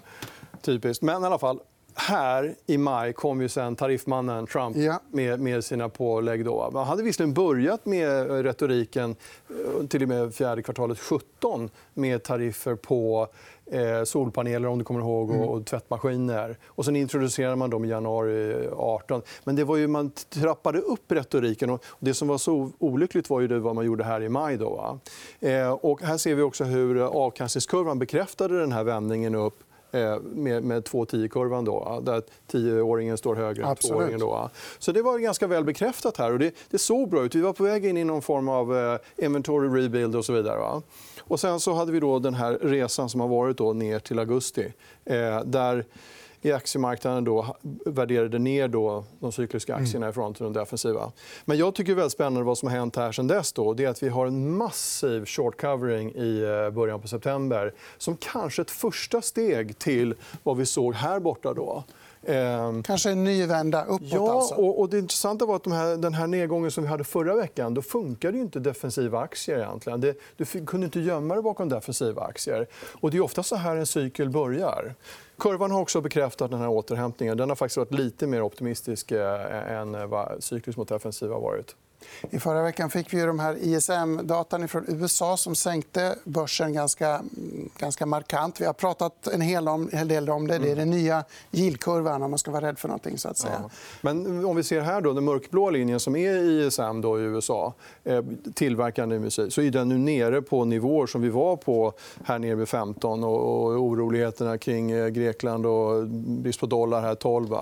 typiskt. 0.62 1.02
Men 1.02 1.22
i 1.22 1.26
alla 1.26 1.38
fall, 1.38 1.60
här 1.94 2.54
i 2.66 2.78
maj 2.78 3.12
kom 3.12 3.40
ju 3.40 3.48
sen 3.48 3.76
tariffmannen 3.76 4.46
Trump 4.46 4.76
ja. 4.76 5.00
med, 5.10 5.40
med, 5.40 5.64
sina 5.64 5.88
pålägg. 5.88 6.44
Då. 6.44 6.70
Man 6.72 6.86
hade 6.86 7.02
visserligen 7.02 7.34
börjat 7.34 7.86
med 7.86 8.30
retoriken 8.44 9.16
eh, 9.50 9.86
till 9.86 10.02
och 10.02 10.08
med 10.08 10.34
fjärde 10.34 10.62
kvartalet 10.62 10.98
17 10.98 11.70
med 11.94 12.22
tariffer 12.22 12.74
på 12.74 13.28
eh, 13.66 14.04
solpaneler 14.04 14.68
om 14.68 14.78
du 14.78 14.84
kommer 14.84 15.00
ihåg, 15.00 15.30
och, 15.30 15.36
mm. 15.36 15.48
och 15.48 15.66
tvättmaskiner. 15.66 16.56
Och 16.66 16.84
sen 16.84 16.96
introducerade 16.96 17.56
man 17.56 17.70
dem 17.70 17.84
i 17.84 17.88
januari 17.88 18.68
18. 18.76 19.22
Men 19.44 19.56
det 19.56 19.64
var 19.64 19.76
ju, 19.76 19.86
man 19.86 20.10
trappade 20.10 20.78
upp 20.78 21.12
retoriken. 21.12 21.70
Och 21.70 21.84
det 21.98 22.14
som 22.14 22.28
var 22.28 22.38
så 22.38 22.70
olyckligt 22.78 23.30
var 23.30 23.40
ju 23.40 23.48
det 23.48 23.58
vad 23.58 23.74
man 23.74 23.84
gjorde 23.84 24.04
här 24.04 24.22
i 24.22 24.28
maj. 24.28 24.56
Då, 24.56 24.98
eh, 25.40 25.70
och 25.70 26.02
här 26.02 26.16
ser 26.16 26.34
vi 26.34 26.42
också 26.42 26.64
hur 26.64 27.00
avkastningskurvan 27.00 27.98
bekräftade 27.98 28.60
den 28.60 28.72
här 28.72 28.84
vändningen 28.84 29.34
upp 29.34 29.54
Eh, 29.54 29.71
med, 30.22 30.64
med 30.64 30.82
2-10-kurvan, 30.82 31.64
då, 31.64 32.00
där 32.02 32.22
10-åringen 32.52 33.16
står 33.16 33.34
högre 33.34 33.64
än 33.64 33.74
2-åringen. 33.74 34.18
Då. 34.18 34.50
Så 34.78 34.92
det 34.92 35.02
var 35.02 35.18
ganska 35.18 35.46
väl 35.46 35.64
bekräftat 35.64 36.16
här. 36.16 36.32
Och 36.32 36.38
det, 36.38 36.54
det 36.70 36.78
såg 36.78 37.10
bra 37.10 37.24
ut. 37.24 37.34
Vi 37.34 37.40
var 37.40 37.52
på 37.52 37.64
väg 37.64 37.86
in 37.86 37.96
i 37.96 38.04
någon 38.04 38.22
form 38.22 38.48
av 38.48 38.78
eh, 38.78 38.98
inventory 39.24 39.84
rebuild 39.84 40.16
och 40.16 40.24
så 40.24 40.32
vidare. 40.32 40.58
Va? 40.58 40.82
Och 41.20 41.40
sen 41.40 41.60
så 41.60 41.72
hade 41.72 41.92
vi 41.92 42.00
då 42.00 42.18
den 42.18 42.34
här 42.34 42.58
resan 42.62 43.08
som 43.08 43.20
har 43.20 43.28
varit 43.28 43.56
då 43.56 43.72
ner 43.72 43.98
till 43.98 44.18
augusti. 44.18 44.72
Eh, 45.04 45.40
där 45.44 45.84
i 46.42 46.52
aktiemarknaden 46.52 47.24
då 47.24 47.56
värderade 47.84 48.38
ner 48.38 48.68
då 48.68 49.04
de 49.20 49.32
cykliska 49.32 49.72
mm. 49.72 49.84
aktierna 49.84 50.08
i 50.08 50.12
förhållande 50.12 50.36
till 50.36 50.44
de 50.44 50.52
defensiva. 50.52 51.12
Men 51.44 51.58
jag 51.58 51.74
tycker 51.74 51.92
det 51.92 51.94
är 51.94 51.96
väldigt 51.96 52.12
spännande 52.12 52.42
vad 52.42 52.58
som 52.58 52.68
har 52.68 52.76
hänt 52.76 52.96
här 52.96 53.12
sen 53.12 53.26
dess. 53.26 53.52
Då. 53.52 53.74
Det 53.74 53.84
är 53.84 53.88
att 53.88 54.02
vi 54.02 54.08
har 54.08 54.26
en 54.26 54.56
massiv 54.56 55.24
short 55.26 55.60
covering 55.60 56.12
i 56.14 56.42
eh, 56.42 56.70
början 56.70 57.00
på 57.00 57.08
september 57.08 57.74
som 57.98 58.16
kanske 58.16 58.62
ett 58.62 58.70
första 58.70 59.22
steg 59.22 59.78
till 59.78 60.14
vad 60.42 60.56
vi 60.56 60.66
såg 60.66 60.94
här 60.94 61.20
borta. 61.20 61.54
Då. 61.54 61.84
Ehm, 62.26 62.82
kanske 62.82 63.10
en 63.10 63.24
ny 63.24 63.46
vända 63.46 63.84
uppåt? 63.84 64.08
Ja, 64.12 64.32
alltså. 64.32 64.54
och, 64.54 64.88
det 64.88 64.98
intressanta 64.98 65.46
var 65.46 65.56
att 65.56 65.64
de 65.64 65.72
här, 65.72 65.96
den 65.96 66.14
här 66.14 66.26
nedgången 66.26 66.70
som 66.70 66.84
vi 66.84 66.90
hade 66.90 67.04
förra 67.04 67.34
veckan 67.34 67.74
då 67.74 67.82
funkade 67.82 68.38
inte 68.38 68.60
defensiva 68.60 69.20
aktier. 69.20 69.58
egentligen. 69.58 70.00
Det, 70.00 70.16
du 70.36 70.44
kunde 70.66 70.84
inte 70.84 71.00
gömma 71.00 71.34
dig 71.34 71.42
bakom 71.42 71.68
defensiva 71.68 72.22
aktier. 72.22 72.66
Och 73.00 73.10
det 73.10 73.16
är 73.16 73.20
ofta 73.20 73.42
så 73.42 73.56
här 73.56 73.76
en 73.76 73.86
cykel 73.86 74.30
börjar. 74.30 74.94
Kurvan 75.42 75.70
har 75.70 75.80
också 75.80 76.00
bekräftat 76.00 76.50
den 76.50 76.60
här 76.60 76.68
återhämtningen. 76.68 77.36
Den 77.36 77.48
har 77.48 77.56
faktiskt 77.56 77.76
varit 77.76 77.94
lite 77.94 78.26
mer 78.26 78.42
optimistisk 78.42 79.12
eh, 79.12 79.72
än 79.72 80.10
vad 80.10 80.44
cykliskt 80.44 80.78
mot 80.78 80.88
defensiva 80.88 81.34
har 81.34 81.40
varit. 81.40 81.76
I 82.30 82.38
förra 82.38 82.62
veckan 82.62 82.90
fick 82.90 83.14
vi 83.14 83.22
de 83.22 83.38
här 83.38 83.56
ISM-datan 83.60 84.68
från 84.68 84.84
USA 84.88 85.36
som 85.36 85.54
sänkte 85.54 86.14
börsen 86.24 86.72
ganska, 86.72 87.22
ganska 87.78 88.06
markant. 88.06 88.60
Vi 88.60 88.64
har 88.64 88.72
pratat 88.72 89.26
en 89.26 89.40
hel, 89.40 89.68
om, 89.68 89.88
en 89.92 89.98
hel 89.98 90.08
del 90.08 90.30
om 90.30 90.46
det. 90.46 90.58
Det 90.58 90.70
är 90.70 90.76
den 90.76 90.90
nya 90.90 91.24
yieldkurvan 91.52 92.22
om 92.22 92.30
man 92.30 92.38
ska 92.38 92.50
vara 92.50 92.66
rädd 92.66 92.78
för 92.78 92.88
någonting. 92.88 93.18
Så 93.18 93.28
att 93.28 93.38
säga. 93.38 93.60
Ja. 93.62 93.70
Men 94.00 94.44
om 94.44 94.56
vi 94.56 94.62
ser 94.62 94.80
här 94.80 95.00
då, 95.00 95.12
den 95.12 95.24
mörkblå 95.24 95.70
linjen 95.70 96.00
som 96.00 96.16
är 96.16 96.34
ISM 96.34 97.00
då 97.00 97.20
i 97.20 97.22
USA, 97.22 97.74
eh, 98.04 98.24
tillverkande 98.54 99.16
industri, 99.16 99.50
så 99.50 99.62
är 99.62 99.70
den 99.70 99.88
nu 99.88 99.98
nere 99.98 100.42
på 100.42 100.64
nivåer 100.64 101.06
som 101.06 101.20
vi 101.22 101.28
var 101.28 101.56
på 101.56 101.92
här 102.24 102.38
nere 102.38 102.54
vid 102.54 102.68
15 102.68 103.24
och, 103.24 103.30
och 103.30 103.82
oroligheterna 103.82 104.58
kring 104.58 104.90
eh, 104.90 105.08
Grekland 105.08 105.66
och 105.66 106.06
brist 106.08 106.60
på 106.60 106.66
dollar 106.66 107.00
här 107.00 107.14
12. 107.14 107.54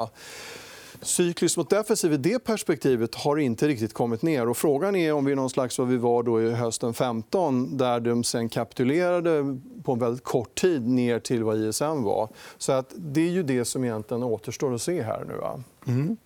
Cykliskt 1.03 1.57
mot 1.57 1.71
defensiv 1.71 2.13
i 2.13 2.17
det 2.17 2.39
perspektivet 2.39 3.15
har 3.15 3.37
inte 3.37 3.69
riktigt 3.69 3.93
kommit 3.93 4.23
ner. 4.23 4.49
Och 4.49 4.57
frågan 4.57 4.97
är 4.97 5.13
om 5.13 5.25
vi 5.25 5.33
är 5.33 5.37
någon 5.37 5.51
slags 5.51 5.79
vad 5.79 5.89
vi 5.89 5.97
var 5.97 6.23
då 6.23 6.43
i 6.43 6.51
hösten 6.51 6.95
15 6.95 7.77
där 7.77 8.01
de 8.01 8.25
sen 8.25 8.49
kapitulerade 8.49 9.59
på 9.85 9.93
en 9.93 9.99
väldigt 9.99 10.25
kort 10.25 10.61
tid 10.61 10.89
ner 10.89 11.19
till 11.19 11.45
vad 11.45 11.59
ISM 11.59 12.03
var. 12.03 12.29
Så 12.59 12.73
att 12.73 12.93
det 12.97 13.21
är 13.21 13.31
ju 13.31 13.43
det 13.43 13.65
som 13.65 13.85
egentligen 13.85 14.23
återstår 14.23 14.75
att 14.75 14.83
se 14.83 15.03
här 15.03 15.25
nu. 15.29 15.37
Va? 15.37 15.63
Mm. 15.87 16.17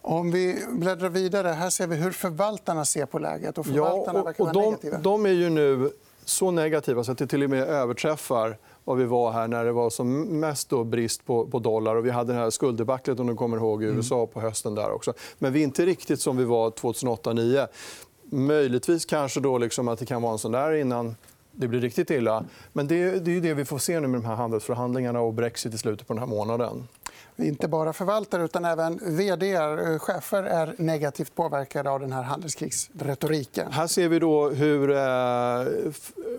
Om 0.00 0.30
vi 0.30 0.64
bläddrar 0.70 1.08
vidare, 1.08 1.48
här 1.48 1.70
ser 1.70 1.86
vi 1.86 1.96
hur 1.96 2.10
förvaltarna 2.10 2.84
ser 2.84 3.06
på 3.06 3.18
läget. 3.18 3.58
Och 3.58 3.66
förvaltarna 3.66 4.18
ja, 4.24 4.34
och, 4.38 4.40
och 4.40 4.52
de, 4.52 4.76
de 5.02 5.26
är 5.26 5.30
ju 5.30 5.50
nu 5.50 5.90
så 6.24 6.50
negativa 6.50 7.04
så 7.04 7.12
att 7.12 7.18
det 7.18 7.26
till 7.26 7.42
och 7.42 7.50
med 7.50 7.68
överträffar 7.68 8.56
vad 8.88 8.98
vi 8.98 9.04
var 9.04 9.32
här 9.32 9.48
när 9.48 9.64
det 9.64 9.72
var 9.72 9.90
som 9.90 10.40
mest 10.40 10.68
då 10.68 10.84
brist 10.84 11.26
på, 11.26 11.46
på 11.46 11.58
dollar. 11.58 11.96
Och 11.96 12.06
vi 12.06 12.10
hade 12.10 12.32
det 12.32 12.38
här 12.38 12.50
skulddebaclet 12.50 13.20
om 13.20 13.26
du 13.26 13.34
kommer 13.34 13.56
ihåg, 13.56 13.82
i 13.82 13.86
mm. 13.86 13.96
USA 13.96 14.26
på 14.26 14.40
hösten. 14.40 14.74
där 14.74 14.90
också. 14.90 15.12
Men 15.38 15.52
vi 15.52 15.60
är 15.60 15.64
inte 15.64 15.86
riktigt 15.86 16.20
som 16.20 16.36
vi 16.36 16.44
var 16.44 16.70
2008-2009. 16.70 17.66
Möjligtvis 18.22 19.04
kanske 19.04 19.40
då 19.40 19.58
liksom 19.58 19.88
att 19.88 19.98
det 19.98 20.06
kan 20.06 20.22
vara 20.22 20.32
en 20.32 20.38
sån 20.38 20.52
där 20.52 20.72
innan 20.72 21.16
det 21.52 21.68
blir 21.68 21.80
riktigt 21.80 22.10
illa. 22.10 22.44
Men 22.72 22.88
det, 22.88 23.24
det 23.24 23.36
är 23.36 23.40
det 23.40 23.54
vi 23.54 23.64
får 23.64 23.78
se 23.78 24.00
nu 24.00 24.08
med 24.08 24.20
de 24.20 24.26
här 24.26 24.34
handelsförhandlingarna 24.34 25.20
och 25.20 25.34
brexit 25.34 25.74
i 25.74 25.78
slutet 25.78 26.06
på 26.06 26.14
den 26.14 26.20
här 26.20 26.26
månaden 26.26 26.88
inte 27.44 27.68
bara 27.68 27.92
förvaltare 27.92 28.44
utan 28.44 28.64
även 28.64 29.16
vd 29.16 29.54
eh, 29.54 29.98
chefer 29.98 30.42
är 30.42 30.74
negativt 30.78 31.34
påverkade 31.34 31.90
av 31.90 32.00
den 32.00 32.12
här 32.12 32.22
handelskrigsretoriken. 32.22 33.72
Här 33.72 33.86
ser 33.86 34.08
vi 34.08 34.18
då 34.18 34.48
hur 34.48 34.90
eh, 34.90 35.66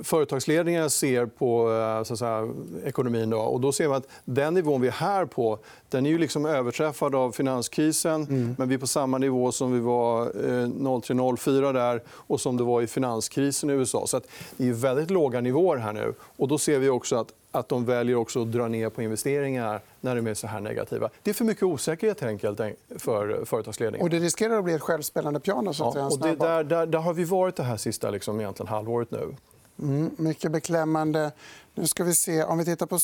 företagsledningar 0.04 0.90
ser 0.90 1.26
på 1.26 1.72
eh, 1.74 2.04
så 2.04 2.18
säga, 2.18 2.50
ekonomin. 2.86 3.30
Då. 3.30 3.40
Och 3.40 3.62
då 3.62 3.72
ser 3.72 3.88
man 3.88 3.98
att 3.98 4.08
den 4.26 4.54
nivån 4.54 4.82
vi 4.82 4.88
är 4.88 4.92
här 4.92 5.26
på 5.26 5.60
den 5.90 6.06
är 6.06 6.10
ju 6.10 6.18
liksom 6.18 6.46
överträffad 6.46 7.16
av 7.16 7.32
finanskrisen. 7.32 8.24
Mm. 8.24 8.56
Men 8.58 8.70
vi 8.70 8.76
är 8.76 8.80
på 8.80 8.88
samma 8.88 9.18
nivå 9.18 9.52
som 9.52 9.74
vi 9.74 9.80
var 9.80 10.22
eh, 10.22 10.68
03-04 10.68 11.74
där 11.74 12.02
och 12.10 12.42
som 12.42 12.58
det 12.58 12.64
var 12.64 12.82
i 12.82 12.88
finanskrisen 12.88 13.70
i 13.70 13.74
USA. 13.74 14.08
Så 14.08 14.22
det 14.58 14.70
är 14.70 14.74
väldigt 14.74 15.10
låga 15.10 15.42
nivåer 15.42 15.78
här 15.78 15.94
nu. 15.94 16.14
Och 16.38 16.48
då 16.48 16.58
ser 16.58 16.80
vi 16.80 16.90
också 16.90 17.16
att 17.16 17.34
att 17.52 17.70
de 17.70 17.86
väljer 17.86 18.16
också 18.16 18.42
att 18.42 18.52
dra 18.52 18.68
ner 18.68 18.90
på 18.90 19.02
investeringar 19.02 19.82
när 20.02 20.16
de 20.16 20.28
är 20.28 20.34
så 20.34 20.48
här 20.48 20.60
negativa. 20.60 21.10
Det 21.24 21.30
är 21.30 21.34
för 21.34 21.46
mycket 21.46 21.64
osäkerhet 21.64 22.24
enkelt 22.24 22.62
för 22.98 23.46
företagsledningen. 23.46 24.04
Och 24.04 24.10
det 24.10 24.20
riskerar 24.20 24.58
att 24.58 24.64
bli 24.64 24.74
ett 24.74 24.82
självspelande 24.82 25.40
piano. 25.40 25.74
Så 25.74 25.90
att 25.90 25.96
ja, 25.96 26.06
och 26.06 26.20
det, 26.20 26.36
där, 26.36 26.64
där, 26.64 26.86
där, 26.86 27.00
har 27.00 27.14
vi 27.14 27.24
varit 27.24 27.56
det 27.56 27.64
här 27.64 27.78
sista 27.78 28.10
liksom, 28.10 28.40
egentligen 28.40 28.68
halvåret 28.68 29.12
nu. 29.12 29.36
Mm, 29.82 30.12
mycket 30.18 30.52
beklämmande. 30.52 31.32
Nu 31.74 31.88
ska 31.88 32.04
vi 32.04 32.16
se. 32.16 32.44
Om 32.44 32.58
vi 32.58 32.66
tittar 32.66 32.86
på... 32.86 33.00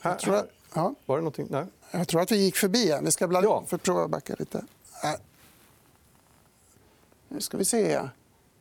Här, 0.00 0.16
tror 0.16 0.34
att... 0.34 0.50
ja. 0.74 0.94
Var 1.06 1.16
det 1.16 1.20
någonting? 1.20 1.46
Nej. 1.50 1.64
Jag 1.90 2.08
tror 2.08 2.20
att 2.20 2.32
vi 2.32 2.36
gick 2.36 2.56
förbi 2.56 2.90
en. 2.92 3.04
Vi 3.04 3.10
ska 3.10 3.28
bladda 3.28 3.46
ja. 3.46 3.64
för 3.66 3.76
att 3.76 3.82
prova 3.82 4.04
att 4.04 4.10
backa 4.10 4.34
lite. 4.38 4.58
Äh. 5.04 5.10
Nu 7.28 7.40
ska 7.40 7.56
vi 7.56 7.64
se. 7.64 8.00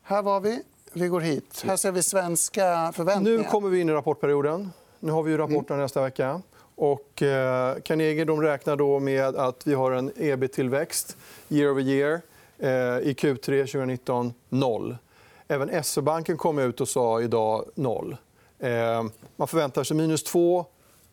Här 0.01 0.21
var 0.21 0.39
vi. 0.39 0.63
Vi 0.93 1.07
går 1.07 1.21
hit. 1.21 1.63
Här 1.65 1.77
ser 1.77 1.91
vi 1.91 2.03
svenska 2.03 2.91
förväntningar. 2.95 3.37
Nu 3.37 3.43
kommer 3.43 3.69
vi 3.69 3.79
in 3.79 3.89
i 3.89 3.91
rapportperioden. 3.91 4.71
Nu 4.99 5.11
har 5.11 5.23
vi 5.23 5.37
rapporterna 5.37 5.75
mm. 5.75 5.79
nästa 5.79 6.01
vecka. 6.01 6.41
Och, 6.75 7.21
eh, 7.21 7.75
Carnegie 7.79 8.25
de 8.25 8.41
räknar 8.41 8.75
då 8.75 8.99
med 8.99 9.35
att 9.35 9.67
vi 9.67 9.73
har 9.73 9.91
en 9.91 10.11
ebit-tillväxt 10.15 11.17
year 11.49 11.71
over 11.71 11.81
year 11.81 12.21
eh, 12.57 12.69
i 13.09 13.13
Q3 13.13 13.65
2019, 13.65 14.33
noll. 14.49 14.97
Även 15.51 15.83
SE-banken 15.83 16.37
kom 16.37 16.59
ut 16.59 16.81
och 16.81 16.87
sa 16.89 17.21
idag 17.21 17.65
noll. 17.75 18.17
Eh, 18.59 19.03
man 19.35 19.47
förväntar 19.47 19.83
sig 19.83 19.97
minus 19.97 20.23
2 20.23 20.65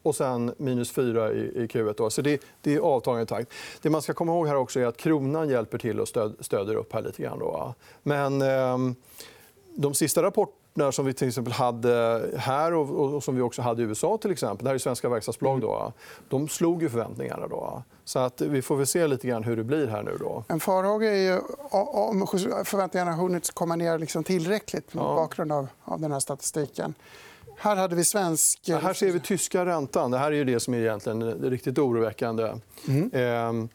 och 0.03 0.17
sen 0.17 0.55
minus 0.59 0.91
4 0.91 1.33
i, 1.33 1.67
Q1. 1.67 1.95
Då. 1.97 2.11
Så 2.11 2.23
det, 2.23 2.43
det 2.61 2.75
är 2.75 2.81
avtagande 2.81 3.27
takt. 3.27 3.53
Det 3.83 3.91
man 3.91 4.03
ska 4.03 4.15
komma 4.15 4.33
ihåg 4.33 4.47
här 4.47 4.57
också 4.57 4.81
är 4.81 4.87
att 4.87 4.97
kronan 4.97 5.49
hjälper 5.49 5.79
till 5.79 6.01
och 6.01 6.09
stöd, 6.09 6.37
stöder 6.41 6.75
upp 6.75 6.93
här 6.93 7.03
lite 7.03 7.23
grann. 7.23 7.39
Då. 7.39 7.75
Men 8.03 8.43
eh, 8.43 8.79
de 9.75 9.95
sista 9.95 10.23
rapporterna 10.23 10.66
partner 10.77 10.91
som 10.91 11.07
vi 11.07 11.13
till 11.13 11.29
exempel 11.29 11.53
hade 11.53 12.23
här 12.37 12.75
och, 12.75 13.25
som 13.25 13.37
vi 13.37 13.43
också 13.43 13.63
hade 13.63 13.83
i 13.83 13.85
USA. 13.85 14.19
till 14.19 14.31
exempel. 14.31 14.65
Det 14.65 14.71
här 14.71 14.75
är 14.75 14.79
svenska 14.79 15.09
verkstadsbolag. 15.09 15.61
Då. 15.61 15.93
De 16.29 16.49
slog 16.49 16.83
ju 16.83 16.89
förväntningarna. 16.89 17.49
Då. 17.49 17.83
Så 18.05 18.19
att 18.19 18.41
vi 18.41 18.63
får 18.63 18.77
väl 18.77 18.87
se 18.87 19.07
lite 19.07 19.29
grann 19.29 19.45
hur 19.45 19.57
det 19.57 19.65
blir 19.65 19.87
här 19.87 20.03
nu. 20.03 20.17
Då. 20.21 20.45
En 20.49 20.61
farhåga 20.61 21.13
är 21.13 21.33
ju 21.33 21.39
om 21.71 22.27
förväntningarna 22.65 23.13
har 23.13 23.23
hunnit 23.23 23.55
komma 23.55 23.77
ner 23.77 23.99
liksom 23.99 24.25
tillräckligt 24.25 24.95
mot 24.95 25.05
ja. 25.05 25.15
bakgrund 25.15 25.53
av, 25.53 25.69
av 25.85 26.01
den 26.01 26.13
här 26.13 26.21
statistiken. 26.21 26.95
Här 27.59 27.77
hade 27.77 27.97
vi 27.97 28.05
svensk... 28.05 28.61
Ja, 28.65 28.79
här 28.79 28.93
ser 28.93 29.11
vi 29.11 29.21
tyska 29.21 29.67
räntan. 29.67 30.11
Det 30.11 30.19
här 30.19 30.33
är 30.33 30.37
ju 30.37 30.45
det 30.45 30.61
som 30.61 30.75
är 30.75 30.79
egentligen 30.79 31.33
riktigt 31.51 31.79
oroväckande. 31.79 32.53
Mm. 32.89 33.11
Eh, 33.13 33.69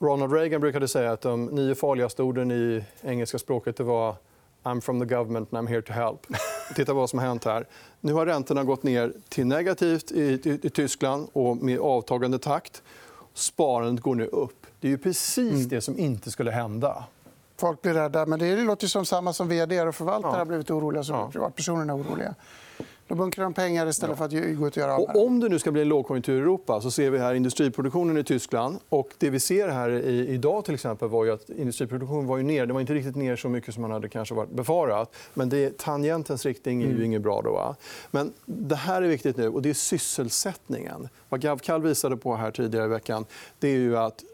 Ronald 0.00 0.32
Reagan 0.32 0.60
brukade 0.60 0.88
säga 0.88 1.12
att 1.12 1.20
de 1.20 1.44
nio 1.44 1.74
farligaste 1.74 2.22
orden 2.22 2.50
i 2.50 2.84
engelska 3.02 3.38
språket 3.38 3.80
var 3.80 4.16
I'm 4.62 4.80
from 4.80 5.00
the 5.00 5.14
government 5.14 5.52
and 5.52 5.58
I'm 5.58 5.70
here 5.70 5.82
to 5.82 5.92
help. 5.92 6.26
Titta 6.76 6.92
vad 6.92 7.10
som 7.10 7.18
har 7.18 7.26
hänt 7.26 7.44
här. 7.44 7.66
Nu 8.00 8.12
har 8.12 8.26
räntorna 8.26 8.64
gått 8.64 8.82
ner 8.82 9.12
till 9.28 9.46
negativt 9.46 10.12
i, 10.12 10.22
i, 10.22 10.60
i 10.62 10.70
Tyskland 10.70 11.28
och 11.32 11.56
med 11.56 11.78
avtagande 11.78 12.38
takt. 12.38 12.82
Sparandet 13.34 14.02
går 14.02 14.14
nu 14.14 14.26
upp. 14.26 14.66
Det 14.80 14.88
är 14.88 14.90
ju 14.90 14.98
precis 14.98 15.52
mm. 15.52 15.68
det 15.68 15.80
som 15.80 15.98
inte 15.98 16.30
skulle 16.30 16.50
hända. 16.50 17.04
Folk 17.56 17.82
blir 17.82 17.94
rädda. 17.94 18.26
Men 18.26 18.38
det 18.38 18.56
låter 18.56 18.86
som 18.86 19.06
samma 19.06 19.32
som 19.32 19.48
vd 19.48 19.80
och 19.80 19.94
förvaltare 19.94 20.32
ja. 20.32 20.38
har 20.38 20.44
blivit 20.44 20.70
oroliga 20.70 21.04
som 21.04 21.16
ja. 21.16 21.30
privatpersonerna 21.30 21.92
är 21.92 21.96
oroliga. 21.96 22.34
Då 23.08 23.14
bunkrar 23.14 23.44
de 23.44 23.54
pengar 23.54 23.86
istället 23.86 24.18
ja. 24.20 24.28
för 24.28 24.38
att 24.38 24.58
gå 24.58 24.66
ut 24.66 24.76
och 24.76 24.76
göra 24.76 24.96
och 24.96 25.26
Om 25.26 25.40
det 25.40 25.48
nu 25.48 25.58
ska 25.58 25.72
bli 25.72 25.82
en 25.82 25.88
lågkonjunktur 25.88 26.36
i 26.36 26.40
Europa 26.40 26.80
så 26.80 26.90
ser 26.90 27.10
vi 27.10 27.18
här 27.18 27.34
industriproduktionen 27.34 28.18
i 28.18 28.24
Tyskland. 28.24 28.78
Och 28.88 29.08
det 29.18 29.30
vi 29.30 29.40
ser 29.40 29.68
här 29.68 29.90
i, 29.90 30.28
idag 30.28 30.64
till 30.64 30.74
exempel 30.74 31.08
var 31.08 31.26
att 31.26 31.50
industriproduktionen 31.50 32.26
var 32.26 32.36
ju 32.36 32.42
ner. 32.42 32.66
Det 32.66 32.72
var 32.72 32.80
inte 32.80 32.94
riktigt 32.94 33.16
ner 33.16 33.36
så 33.36 33.48
mycket 33.48 33.74
som 33.74 33.82
man 33.82 33.90
hade 33.90 34.08
kanske 34.08 34.34
varit 34.34 34.50
befarat. 34.50 35.14
Men 35.34 35.48
det, 35.48 35.78
tangentens 35.78 36.46
riktning 36.46 36.82
är 36.82 36.86
ju 36.86 36.92
mm. 36.92 37.04
inget 37.04 37.22
bra. 37.22 37.42
Då, 37.42 37.52
va? 37.52 37.76
Men 38.10 38.32
det 38.44 38.76
här 38.76 39.02
är 39.02 39.08
viktigt 39.08 39.36
nu 39.36 39.48
och 39.48 39.62
det 39.62 39.70
är 39.70 39.74
sysselsättningen. 39.74 41.08
Vad 41.28 41.40
Gavkal 41.40 41.82
visade 41.82 42.16
på 42.16 42.36
här 42.36 42.50
tidigare 42.50 42.84
i 42.84 42.88
veckan 42.88 43.24
det 43.58 43.68
är 43.68 43.76
ju 43.76 43.96
att 43.98 44.24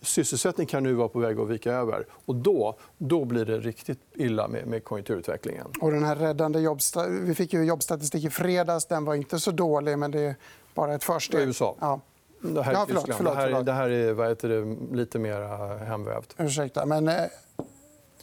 sysselsättning 0.00 0.66
kan 0.66 0.82
nu 0.82 0.92
vara 0.92 1.08
på 1.08 1.18
väg 1.18 1.40
att 1.40 1.48
vika 1.48 1.72
över. 1.72 2.06
Och 2.10 2.34
då, 2.34 2.76
då 2.98 3.24
blir 3.24 3.44
det 3.44 3.58
riktigt 3.58 3.98
illa 4.14 4.48
med, 4.48 4.66
med 4.66 4.84
konjunkturutvecklingen. 4.84 5.66
Och 5.80 5.92
den 5.92 6.04
här 6.04 6.16
räddande 6.16 6.60
jobbsta... 6.60 7.08
Vi 7.08 7.34
fick 7.34 7.52
ju 7.52 7.64
jobbstatistik 7.64 8.24
i 8.24 8.30
fredags. 8.30 8.86
Den 8.86 9.04
var 9.04 9.14
inte 9.14 9.40
så 9.40 9.50
dålig, 9.50 9.98
men 9.98 10.10
det 10.10 10.20
är 10.20 10.36
bara 10.74 10.94
ett 10.94 11.04
försteg. 11.04 11.40
USA. 11.40 11.76
Ja. 11.80 12.00
Det 12.40 12.62
här 12.62 12.72
är 12.72 12.76
ja, 12.76 12.84
förlåt, 12.88 13.04
förlåt, 13.16 13.34
det, 13.34 13.40
här, 13.40 13.62
det 13.62 13.72
här 13.72 13.90
är 13.90 14.12
vad 14.12 14.28
heter 14.28 14.48
det, 14.48 14.96
lite 14.96 15.18
mer 15.18 15.78
hemvävt. 15.84 16.34
Ursäkta, 16.38 16.86
men 16.86 17.08
eh, 17.08 17.24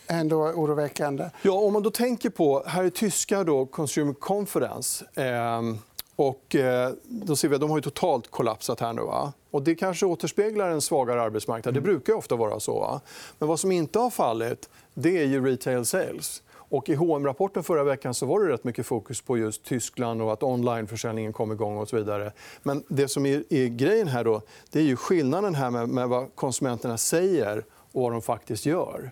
ändå 0.07 0.37
oroväckande. 0.37 1.29
Ja, 1.41 1.51
om 1.51 1.73
man 1.73 1.83
då 1.83 1.91
tänker 1.91 2.29
på... 2.29 2.63
Här 2.65 2.83
är 2.83 2.89
tyska 2.89 3.43
då, 3.43 3.65
Consumer 3.65 4.13
Confidence. 4.13 5.05
Eh, 5.13 5.61
och, 6.15 6.55
eh, 6.55 6.91
då 7.03 7.35
ser 7.35 7.47
vi 7.47 7.57
de 7.57 7.69
har 7.69 7.81
totalt 7.81 8.31
kollapsat 8.31 8.79
här 8.79 8.93
nu. 8.93 9.01
Va? 9.01 9.33
Och 9.51 9.63
det 9.63 9.75
kanske 9.75 10.05
återspeglar 10.05 10.69
en 10.69 10.81
svagare 10.81 11.21
arbetsmarknad. 11.21 11.73
Det 11.73 11.79
mm. 11.79 11.91
brukar 11.91 12.13
ofta 12.13 12.35
vara 12.35 12.59
så. 12.59 12.79
Va? 12.79 13.01
Men 13.39 13.49
vad 13.49 13.59
som 13.59 13.71
inte 13.71 13.99
har 13.99 14.09
fallit 14.09 14.69
det 14.93 15.17
är 15.17 15.25
ju 15.25 15.45
retail 15.45 15.85
sales. 15.85 16.43
Och 16.53 16.89
I 16.89 16.95
hm 16.95 17.25
rapporten 17.25 17.63
förra 17.63 17.83
veckan 17.83 18.13
så 18.13 18.25
var 18.25 18.39
det 18.39 18.53
rätt 18.53 18.63
mycket 18.63 18.85
fokus 18.85 19.21
på 19.21 19.37
just 19.37 19.63
Tyskland 19.63 20.21
och 20.21 20.33
att 20.33 20.43
onlineförsäljningen 20.43 21.33
kom 21.33 21.51
igång. 21.51 21.77
och 21.77 21.89
så 21.89 21.95
vidare. 21.95 22.31
Men 22.63 22.83
det 22.87 23.07
som 23.07 23.25
är, 23.25 23.67
grejen 23.67 24.07
här 24.07 24.23
då, 24.23 24.41
det 24.71 24.79
är 24.79 24.83
ju 24.83 24.95
skillnaden 24.95 25.55
här 25.55 25.69
med, 25.69 25.89
med 25.89 26.09
vad 26.09 26.35
konsumenterna 26.35 26.97
säger 26.97 27.63
och 27.91 28.01
vad 28.01 28.11
de 28.11 28.21
faktiskt 28.21 28.65
gör. 28.65 29.11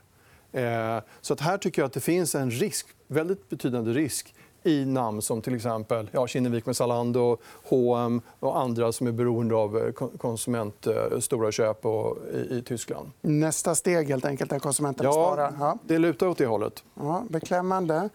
Eh, 0.52 1.00
så 1.22 1.34
att 1.34 1.40
här 1.40 1.58
tycker 1.58 1.82
jag 1.82 1.88
att 1.88 1.94
det 1.94 2.00
finns 2.00 2.36
en 2.36 2.52
risk, 2.52 2.88
väldigt 3.08 3.50
betydande 3.50 3.92
risk 3.92 4.34
i 4.64 4.86
namn 4.86 5.22
som 5.22 5.42
till 5.42 5.56
exempel 5.56 6.10
ja, 6.12 6.28
Kinnevik 6.28 6.66
med 6.66 6.76
Zalando, 6.76 7.38
H&M 7.64 8.22
och 8.40 8.60
andra 8.60 8.92
som 8.92 9.08
är 9.08 9.12
beroende 9.12 9.56
av 9.56 9.78
eh, 9.78 9.92
konsument, 10.18 10.88
eh, 10.88 11.20
stora 11.20 11.52
köp 11.52 11.86
och, 11.86 12.18
i, 12.34 12.56
i, 12.56 12.62
Tyskland. 12.62 13.12
Nästa 13.22 13.76
steg 13.76 14.08
helt 14.08 14.26
enkelt, 14.26 14.50
där 14.50 14.60
konsumenterna 14.60 15.10
ja, 15.10 15.14
sparar. 15.14 15.54
Ja, 15.60 15.78
det 15.84 15.98
lutar 15.98 16.28
åt 16.28 16.38
det 16.38 16.46
hållet. 16.46 16.84
Ja, 16.94 17.24
beklämmande. 17.30 18.10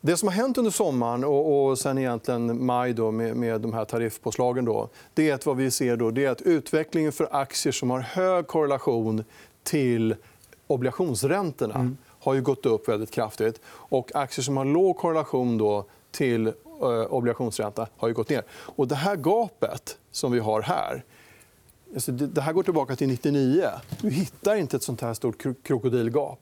Det 0.00 0.16
som 0.16 0.28
har 0.28 0.34
hänt 0.34 0.58
under 0.58 0.70
sommaren 0.70 1.24
och, 1.24 1.66
och 1.66 1.78
sen 1.78 1.98
egentligen 1.98 2.66
maj 2.66 2.92
då, 2.92 3.10
med, 3.10 3.36
med 3.36 3.60
de 3.60 3.72
här 3.72 3.84
tariffpåslagen 3.84 4.64
då, 4.64 4.88
det 5.14 5.30
är 5.30 5.34
att 5.34 5.46
vad 5.46 5.56
vi 5.56 5.70
ser 5.70 5.96
då, 5.96 6.10
det 6.10 6.24
är 6.24 6.30
att 6.30 6.42
utvecklingen 6.42 7.12
för 7.12 7.28
aktier 7.30 7.72
som 7.72 7.90
har 7.90 8.00
hög 8.00 8.46
korrelation 8.46 9.24
till 9.62 10.14
obligationsräntorna 10.66 11.74
mm. 11.74 11.96
Har 12.26 12.34
ju 12.34 12.42
gått 12.42 12.66
upp 12.66 12.88
väldigt 12.88 13.10
kraftigt. 13.10 13.60
Och 13.66 14.10
aktier 14.14 14.42
som 14.42 14.56
har 14.56 14.64
låg 14.64 14.96
korrelation 14.96 15.58
då 15.58 15.84
till 16.10 16.46
eh, 16.46 16.52
obligationsränta 17.10 17.88
har 17.96 18.08
ju 18.08 18.14
gått 18.14 18.28
ner. 18.28 18.44
Och 18.50 18.88
det 18.88 18.94
här 18.94 19.16
gapet 19.16 19.98
som 20.10 20.32
vi 20.32 20.38
har 20.38 20.62
här 20.62 21.04
alltså 21.94 22.12
det 22.12 22.40
här 22.40 22.52
går 22.52 22.62
tillbaka 22.62 22.96
till 22.96 23.12
1999. 23.12 23.70
Du 24.00 24.10
hittar 24.10 24.56
inte 24.56 24.76
ett 24.76 24.82
sånt 24.82 25.00
här 25.00 25.14
stort 25.14 25.42
krokodilgap. 25.62 26.40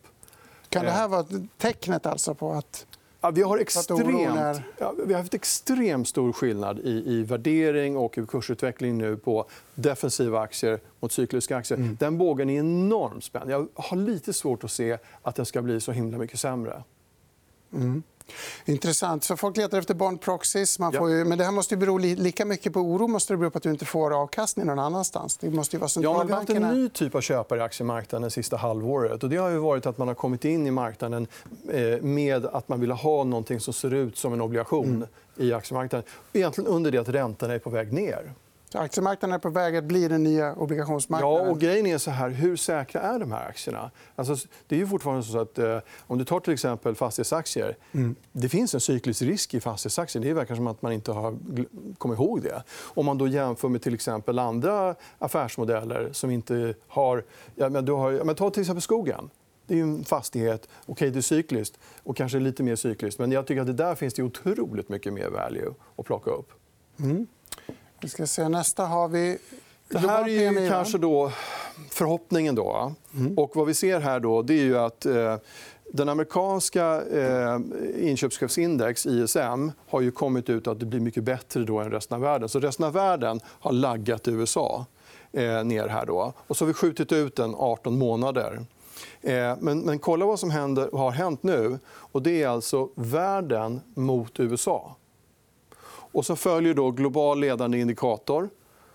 Kan 0.69 0.85
det 0.85 0.91
här 0.91 1.09
vara 1.09 1.27
tecknet 1.59 2.07
alltså 2.07 2.35
på 2.35 2.53
att 2.53 2.87
Ja, 3.25 3.31
vi, 3.31 3.43
har 3.43 3.59
extremt, 3.59 4.63
ja, 4.79 4.95
vi 5.07 5.15
har 5.15 5.21
haft 5.21 5.35
extremt 5.35 6.09
stor 6.09 6.33
skillnad 6.33 6.79
i, 6.79 7.03
i 7.07 7.23
värdering 7.23 7.97
och 7.97 8.19
i 8.19 8.27
kursutveckling 8.27 8.99
nu 8.99 9.17
på 9.17 9.47
defensiva 9.75 10.41
aktier 10.41 10.81
mot 11.01 11.13
cykliska 11.13 11.57
aktier. 11.57 11.79
Mm. 11.79 11.97
Den 12.01 12.19
bågen 12.19 12.51
är 12.51 12.59
enormt 12.59 13.25
spänd. 13.25 13.51
Jag 13.51 13.69
har 13.75 13.97
lite 13.97 14.33
svårt 14.33 14.65
att 14.65 14.71
se 14.71 14.99
att 15.23 15.35
den 15.35 15.47
ska 15.47 15.63
bli 15.63 15.81
så 15.81 15.93
himla 15.93 16.19
mycket 16.19 16.41
sämre. 16.41 16.83
Mm. 17.73 18.03
Intressant. 18.65 19.25
Så 19.25 19.37
folk 19.37 19.57
letar 19.57 19.79
efter 19.79 19.95
bond 19.95 20.21
proxies. 20.21 20.79
Man 20.79 20.93
får 20.93 21.11
ju, 21.11 21.25
men 21.25 21.39
det 21.39 21.45
här 21.45 21.53
måste 21.53 21.75
ju 21.75 21.79
bero 21.79 21.99
lika 21.99 22.45
mycket 22.45 22.73
på 22.73 22.81
oro 22.81 23.09
måste 23.09 23.33
det 23.33 23.37
bero 23.37 23.51
på 23.51 23.57
att 23.57 23.63
du 23.63 23.71
inte 23.71 23.85
får 23.85 24.23
avkastning 24.23 24.67
någon 24.67 24.79
annanstans. 24.79 25.37
Det 25.37 25.51
måste 25.51 25.77
ju 25.77 25.81
vara 25.81 25.91
ja, 25.95 26.23
vi 26.25 26.33
har 26.33 26.39
haft 26.39 26.51
en 26.51 26.63
ny 26.63 26.89
typ 26.89 27.15
av 27.15 27.21
köpare 27.21 27.59
i 27.59 27.63
aktiemarknaden 27.63 28.23
det 28.23 28.31
sista 28.31 28.57
halvåret. 28.57 29.23
Och 29.23 29.29
det 29.29 29.37
har 29.37 29.51
ju 29.51 29.59
varit 29.59 29.87
att 29.87 29.99
man 29.99 30.09
har 30.09 30.15
kommit 30.15 30.45
in 30.45 30.67
i 30.67 30.71
marknaden 30.71 31.27
eh, 31.73 32.03
med 32.03 32.47
att 32.47 32.69
man 32.69 32.81
vill 32.81 32.91
ha 32.91 33.25
någonting 33.25 33.61
som 33.61 33.75
ser 33.75 33.95
ut 33.95 34.19
som 34.19 34.33
en 34.33 34.41
obligation 34.41 34.87
mm. 34.87 35.09
i 35.37 35.53
aktiemarknaden. 35.53 36.09
Egentligen 36.33 36.71
under 36.71 36.91
det 36.91 36.99
att 36.99 37.09
räntorna 37.09 37.55
är 37.55 37.59
på 37.59 37.71
väg 37.71 37.93
ner. 37.93 38.33
Aktiemarknaden 38.75 39.35
är 39.35 39.39
på 39.39 39.49
väg 39.49 39.77
att 39.77 39.85
bli 39.85 40.09
den 40.09 40.23
nya 40.23 40.55
obligationsmarknaden. 40.55 41.47
Ja, 41.47 41.51
och 41.51 41.61
grejen 41.61 41.87
är 41.87 41.99
så 41.99 42.11
här, 42.11 42.31
hur 42.31 42.57
säkra 42.57 43.01
är 43.01 43.19
de 43.19 43.33
här 43.33 43.49
aktierna? 43.49 43.91
Alltså, 44.17 44.49
det 44.67 44.75
är 44.75 44.79
ju 44.79 44.87
fortfarande 44.87 45.23
så 45.23 45.39
att 45.39 45.59
eh, 45.59 45.79
om 46.01 46.19
du 46.19 46.25
tar 46.25 46.41
till 46.41 46.53
exempel 46.53 46.95
fastighetsaktier. 46.95 47.77
Mm. 47.93 48.15
Det 48.33 48.49
finns 48.49 48.75
en 48.75 48.81
cyklisk 48.81 49.23
risk 49.23 49.55
i 49.55 49.61
fastighetsaktier. 49.61 50.23
Det 50.23 50.33
verkar 50.33 50.55
som 50.55 50.67
att 50.67 50.83
man 50.83 50.93
inte 50.93 51.13
har 51.13 51.37
kommit 51.99 52.19
ihåg 52.19 52.43
det. 52.43 52.63
Om 52.83 53.07
man 53.07 53.19
då 53.19 53.29
jämför 53.29 53.69
med 53.69 53.83
till 53.83 53.95
exempel 53.95 54.39
andra 54.39 54.95
affärsmodeller 55.19 56.09
som 56.13 56.31
inte 56.31 56.75
har... 56.89 57.25
Ja, 57.55 57.69
men 57.69 57.85
du 57.85 57.93
har 57.93 58.25
men 58.25 58.35
ta 58.35 58.51
till 58.51 58.61
exempel 58.61 58.83
skogen. 58.83 59.31
Det 59.67 59.79
är 59.79 59.83
en 59.83 60.05
fastighet. 60.05 60.69
okay, 60.87 61.11
det 61.11 61.19
är 61.19 61.23
cykliskt 61.23 61.79
och 62.03 62.17
kanske 62.17 62.39
lite 62.39 62.63
mer 62.63 62.77
cykliskt. 62.77 63.21
Men 63.21 63.33
jag 63.33 63.47
tycker 63.47 63.61
att 63.61 63.67
det 63.67 63.73
där 63.73 63.95
finns 63.95 64.15
det 64.15 64.23
otroligt 64.23 64.89
mycket 64.89 65.13
mer 65.13 65.29
value 65.29 65.75
att 65.97 66.05
plocka 66.07 66.31
upp. 66.31 66.53
Mm. 66.99 67.27
Vi 68.05 68.11
ska 68.11 68.27
se, 68.27 68.49
nästa 68.49 68.85
har 68.85 69.09
vi... 69.09 69.39
Det 69.89 69.99
här 69.99 70.29
är 70.29 70.53
ju 70.53 70.69
kanske 70.69 70.99
då 70.99 71.33
förhoppningen. 71.91 72.55
Då. 72.55 72.93
Mm. 73.15 73.39
Och 73.39 73.57
vad 73.57 73.67
vi 73.67 73.75
ser 73.75 74.01
här 74.01 74.21
då, 74.21 74.43
det 74.43 74.55
är 74.55 74.65
ju 74.65 74.79
att 74.79 75.07
eh, 75.07 75.37
den 75.93 76.09
amerikanska 76.09 77.03
eh, 77.03 77.59
inköpschefsindex, 77.99 79.07
ISM, 79.07 79.71
har 79.89 80.01
ju 80.01 80.11
kommit 80.11 80.51
ut 80.51 80.67
att 80.67 80.81
det 80.81 80.87
blir 80.87 81.01
mycket 81.01 81.25
bättre 81.25 81.65
då 81.65 81.79
än 81.79 81.91
resten 81.91 82.15
av 82.15 82.21
världen. 82.21 82.49
Så 82.49 82.61
resten 82.61 82.87
av 82.87 82.93
världen 82.93 83.41
har 83.47 83.73
laggat 83.73 84.29
USA 84.29 84.87
eh, 85.33 85.65
ner 85.65 85.89
här. 85.89 86.07
Då. 86.07 86.33
Och 86.47 86.57
så 86.57 86.65
har 86.65 86.67
vi 86.67 86.75
skjutit 86.75 87.13
ut 87.13 87.37
den 87.37 87.55
18 87.55 87.99
månader. 87.99 88.67
Eh, 89.23 89.57
men, 89.61 89.81
men 89.81 89.99
kolla 89.99 90.27
vad 90.27 90.41
som 90.41 90.51
händer, 90.51 90.89
har 90.93 91.11
hänt 91.11 91.43
nu. 91.43 91.79
Och 91.87 92.23
det 92.23 92.43
är 92.43 92.49
alltså 92.49 92.89
världen 92.95 93.81
mot 93.95 94.41
USA. 94.41 94.97
Och 96.15 96.27
så 96.27 96.37
följer 96.37 96.75
då 96.75 96.91
global 96.91 97.41
ledande 97.41 97.79
indikator. 97.79 98.51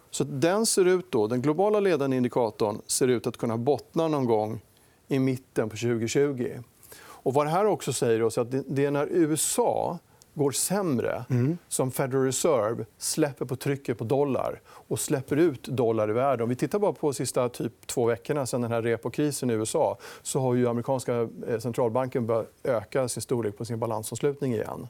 Så 0.09 0.23
den, 0.23 0.65
ser 0.65 0.85
ut 0.85 1.11
då, 1.11 1.27
den 1.27 1.41
globala 1.41 1.79
ledande 1.79 2.17
indikatorn 2.17 2.81
ser 2.87 3.07
ut 3.07 3.27
att 3.27 3.37
kunna 3.37 3.57
bottna 3.57 4.07
någon 4.07 4.25
gång 4.25 4.61
i 5.07 5.19
mitten 5.19 5.69
på 5.69 5.75
2020. 5.75 6.49
Och 6.99 7.33
vad 7.33 7.45
det 7.45 7.49
här 7.49 7.65
också 7.65 7.93
säger 7.93 8.23
oss 8.23 8.37
är 8.37 8.41
att 8.41 8.55
det 8.67 8.85
är 8.85 8.91
när 8.91 9.07
USA 9.11 9.99
går 10.33 10.51
sämre 10.51 11.25
mm. 11.29 11.57
som 11.67 11.91
Federal 11.91 12.25
Reserve 12.25 12.85
släpper 12.97 13.45
på 13.45 13.55
trycket 13.55 13.97
på 13.97 14.03
dollar 14.03 14.61
och 14.67 14.99
släpper 14.99 15.37
ut 15.37 15.63
dollar 15.63 16.09
i 16.09 16.13
världen. 16.13 16.43
Om 16.43 16.49
vi 16.49 16.55
tittar 16.55 16.79
bara 16.79 16.93
på 16.93 17.07
de 17.07 17.13
sista 17.13 17.49
typ 17.49 17.87
två 17.87 18.05
veckorna 18.05 18.45
sen 18.45 18.61
den 18.61 18.71
här 18.71 18.81
repokrisen 18.81 19.49
i 19.49 19.53
USA 19.53 19.97
så 20.21 20.39
har 20.39 20.55
ju 20.55 20.67
amerikanska 20.67 21.29
eh, 21.47 21.59
centralbanken 21.59 22.27
börjat 22.27 22.51
öka 22.63 23.07
sin 23.07 23.21
storlek 23.21 23.57
på 23.57 23.65
sin 23.65 23.79
balansomslutning 23.79 24.53
igen. 24.53 24.87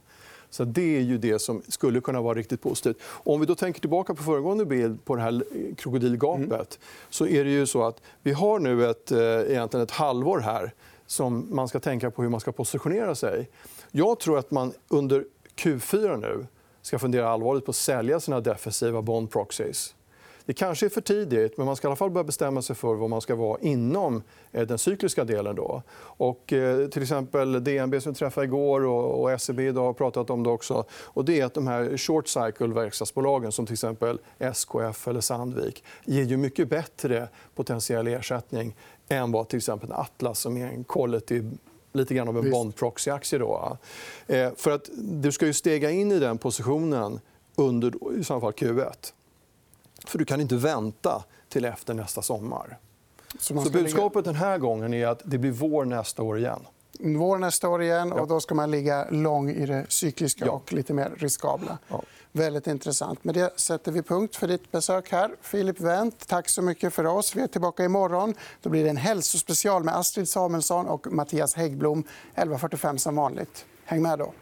Så 0.50 0.64
det 0.64 0.98
är 0.98 1.02
ju 1.02 1.18
det 1.18 1.40
som 1.40 1.62
skulle 1.68 2.02
kunna 2.02 2.22
vara 2.22 2.38
riktigt 2.38 2.62
positivt. 2.62 2.98
Om 3.04 3.40
vi 3.40 3.46
då 3.46 3.56
tänker 3.56 3.80
tillbaka 3.80 4.14
på 4.14 4.24
föregående 4.24 4.66
bild 4.66 5.06
på 5.06 5.16
det 5.16 5.22
här 5.22 5.44
krokodilgapet 5.78 6.50
mm. 6.50 6.68
så 7.10 7.28
är 7.28 7.44
det 7.44 7.52
ju 7.52 7.66
så 7.66 7.84
att 7.84 8.02
vi 8.22 8.32
har 8.32 8.60
nu 8.60 8.90
ett, 8.90 9.12
eh, 9.12 9.20
egentligen 9.20 9.84
ett 9.84 9.92
halvår 9.92 10.40
här 10.40 10.74
som 11.06 11.48
man 11.56 11.68
ska 11.68 11.80
tänka 11.80 12.12
på 12.12 12.22
hur 12.22 12.30
man 12.30 12.40
ska 12.40 12.52
positionera 12.52 13.16
sig. 13.16 13.50
Jag 13.92 14.20
tror 14.20 14.40
att 14.40 14.52
man 14.52 14.74
under 14.88 15.26
Q4 15.56 16.18
nu 16.18 16.48
ska 16.82 17.00
fundera 17.00 17.30
allvarligt 17.30 17.66
på 17.66 17.70
att 17.70 17.76
sälja 17.76 18.20
sina 18.20 18.40
defensiva 18.40 19.02
bond 19.02 19.32
proxies. 19.32 19.96
Det 20.50 20.54
kanske 20.54 20.86
är 20.86 20.90
för 20.90 21.02
tidigt, 21.02 21.58
men 21.58 21.66
man 21.66 21.76
ska 21.76 21.88
i 21.88 21.90
alla 21.90 21.96
fall 21.96 22.10
börja 22.10 22.24
bestämma 22.24 22.62
sig 22.62 22.76
för 22.76 22.96
vad 22.96 23.10
man 23.10 23.22
ska 23.22 23.36
vara 23.36 23.60
inom 23.62 24.24
eh, 24.52 24.68
den 24.68 24.78
cykliska 24.78 25.24
delen. 25.24 25.56
Då. 25.56 25.84
Och, 26.00 26.54
eh, 26.54 26.88
till 26.88 27.02
exempel 27.02 27.64
DNB 27.64 28.02
som 28.02 28.12
vi 28.12 28.18
träffade 28.18 28.46
igår 28.46 28.86
och, 28.86 29.24
och 29.24 29.42
SEB 29.42 29.60
idag 29.60 29.84
har 29.84 29.94
pratat 29.94 30.30
om 30.30 30.44
det 30.44 30.50
också. 30.50 30.86
Och 30.92 31.26
det 31.26 31.40
är 31.40 31.46
att 31.46 31.54
de 31.54 31.68
här 31.68 31.98
short 31.98 32.28
cycle 32.28 32.68
verkstadsbolagen 32.68 33.52
som 33.52 33.66
till 33.66 33.74
exempel 33.74 34.20
SKF 34.40 35.08
eller 35.08 35.22
Sandvik 35.22 35.84
ger 36.06 36.24
ju 36.24 36.38
mycket 36.38 36.70
bättre 36.70 37.28
potentiell 37.56 38.08
ersättning 38.08 38.76
än 39.10 39.32
vad 39.32 39.48
till 39.48 39.58
exempel 39.58 39.92
Atlas 39.92 40.40
som 40.40 40.58
är 40.58 40.68
en 40.68 40.84
kollektiv 40.84 41.58
lite 41.94 42.14
grann 42.14 42.28
av 42.28 42.38
en 42.38 42.52
bond 42.52 42.76
proxy-aktie. 42.76 43.40
Då. 43.40 43.78
Eh, 44.28 44.52
för 44.56 44.72
att 44.72 44.90
du 44.98 45.32
ska 45.32 45.46
ju 45.46 45.54
stega 45.54 45.92
in 45.92 46.12
i 46.12 46.20
den 46.20 46.38
positionen 46.38 47.20
under 47.56 48.18
i 48.20 48.24
så 48.24 48.40
fall 48.42 48.52
Q1. 48.52 49.14
För 50.10 50.18
du 50.18 50.26
kan 50.26 50.42
inte 50.42 50.56
vänta 50.56 51.24
till 51.50 51.66
efter 51.66 51.94
nästa 51.94 52.22
sommar. 52.22 52.78
Så, 53.40 53.62
så 53.62 53.70
budskapet 53.70 54.26
den 54.26 54.36
här 54.36 54.58
gången 54.58 54.94
är 54.94 55.08
att 55.08 55.22
det 55.26 55.38
blir 55.38 55.52
vår 55.52 55.86
nästa 55.86 56.24
år 56.24 56.38
igen. 56.38 56.60
Vår 57.00 57.38
nästa 57.38 57.70
år 57.70 57.84
igen. 57.84 58.12
och 58.12 58.28
Då 58.28 58.40
ska 58.40 58.56
man 58.56 58.72
ligga 58.72 59.08
lång 59.10 59.50
i 59.50 59.66
det 59.66 59.86
cykliska 59.90 60.46
ja. 60.46 60.52
och 60.52 60.74
lite 60.74 60.94
mer 60.94 61.12
riskabla. 61.18 61.78
Ja. 61.88 62.02
Väldigt 62.32 62.68
intressant. 62.68 63.24
Med 63.24 63.36
det 63.36 63.60
sätter 63.60 63.92
vi 63.92 64.02
punkt 64.02 64.36
för 64.36 64.48
ditt 64.48 64.72
besök 64.72 65.12
här. 65.12 65.32
Filip 65.42 65.80
Wendt, 65.80 66.28
tack 66.28 66.50
så 66.50 66.62
mycket 66.62 66.94
för 66.94 67.06
oss. 67.06 67.36
Vi 67.36 67.42
är 67.42 67.48
tillbaka 67.48 67.86
imorgon. 67.86 68.34
Då 68.62 68.70
blir 68.70 68.84
det 68.84 68.90
en 68.90 68.98
hälsospecial 68.98 69.84
med 69.84 69.96
Astrid 69.98 70.30
Samuelsson 70.30 70.86
och 70.86 71.08
Mattias 71.08 71.54
Häggblom. 71.56 72.04
11.45 72.36 72.98
som 72.98 73.16
vanligt. 73.16 73.66
Häng 73.86 74.02
med 74.02 74.20
då. 74.20 74.34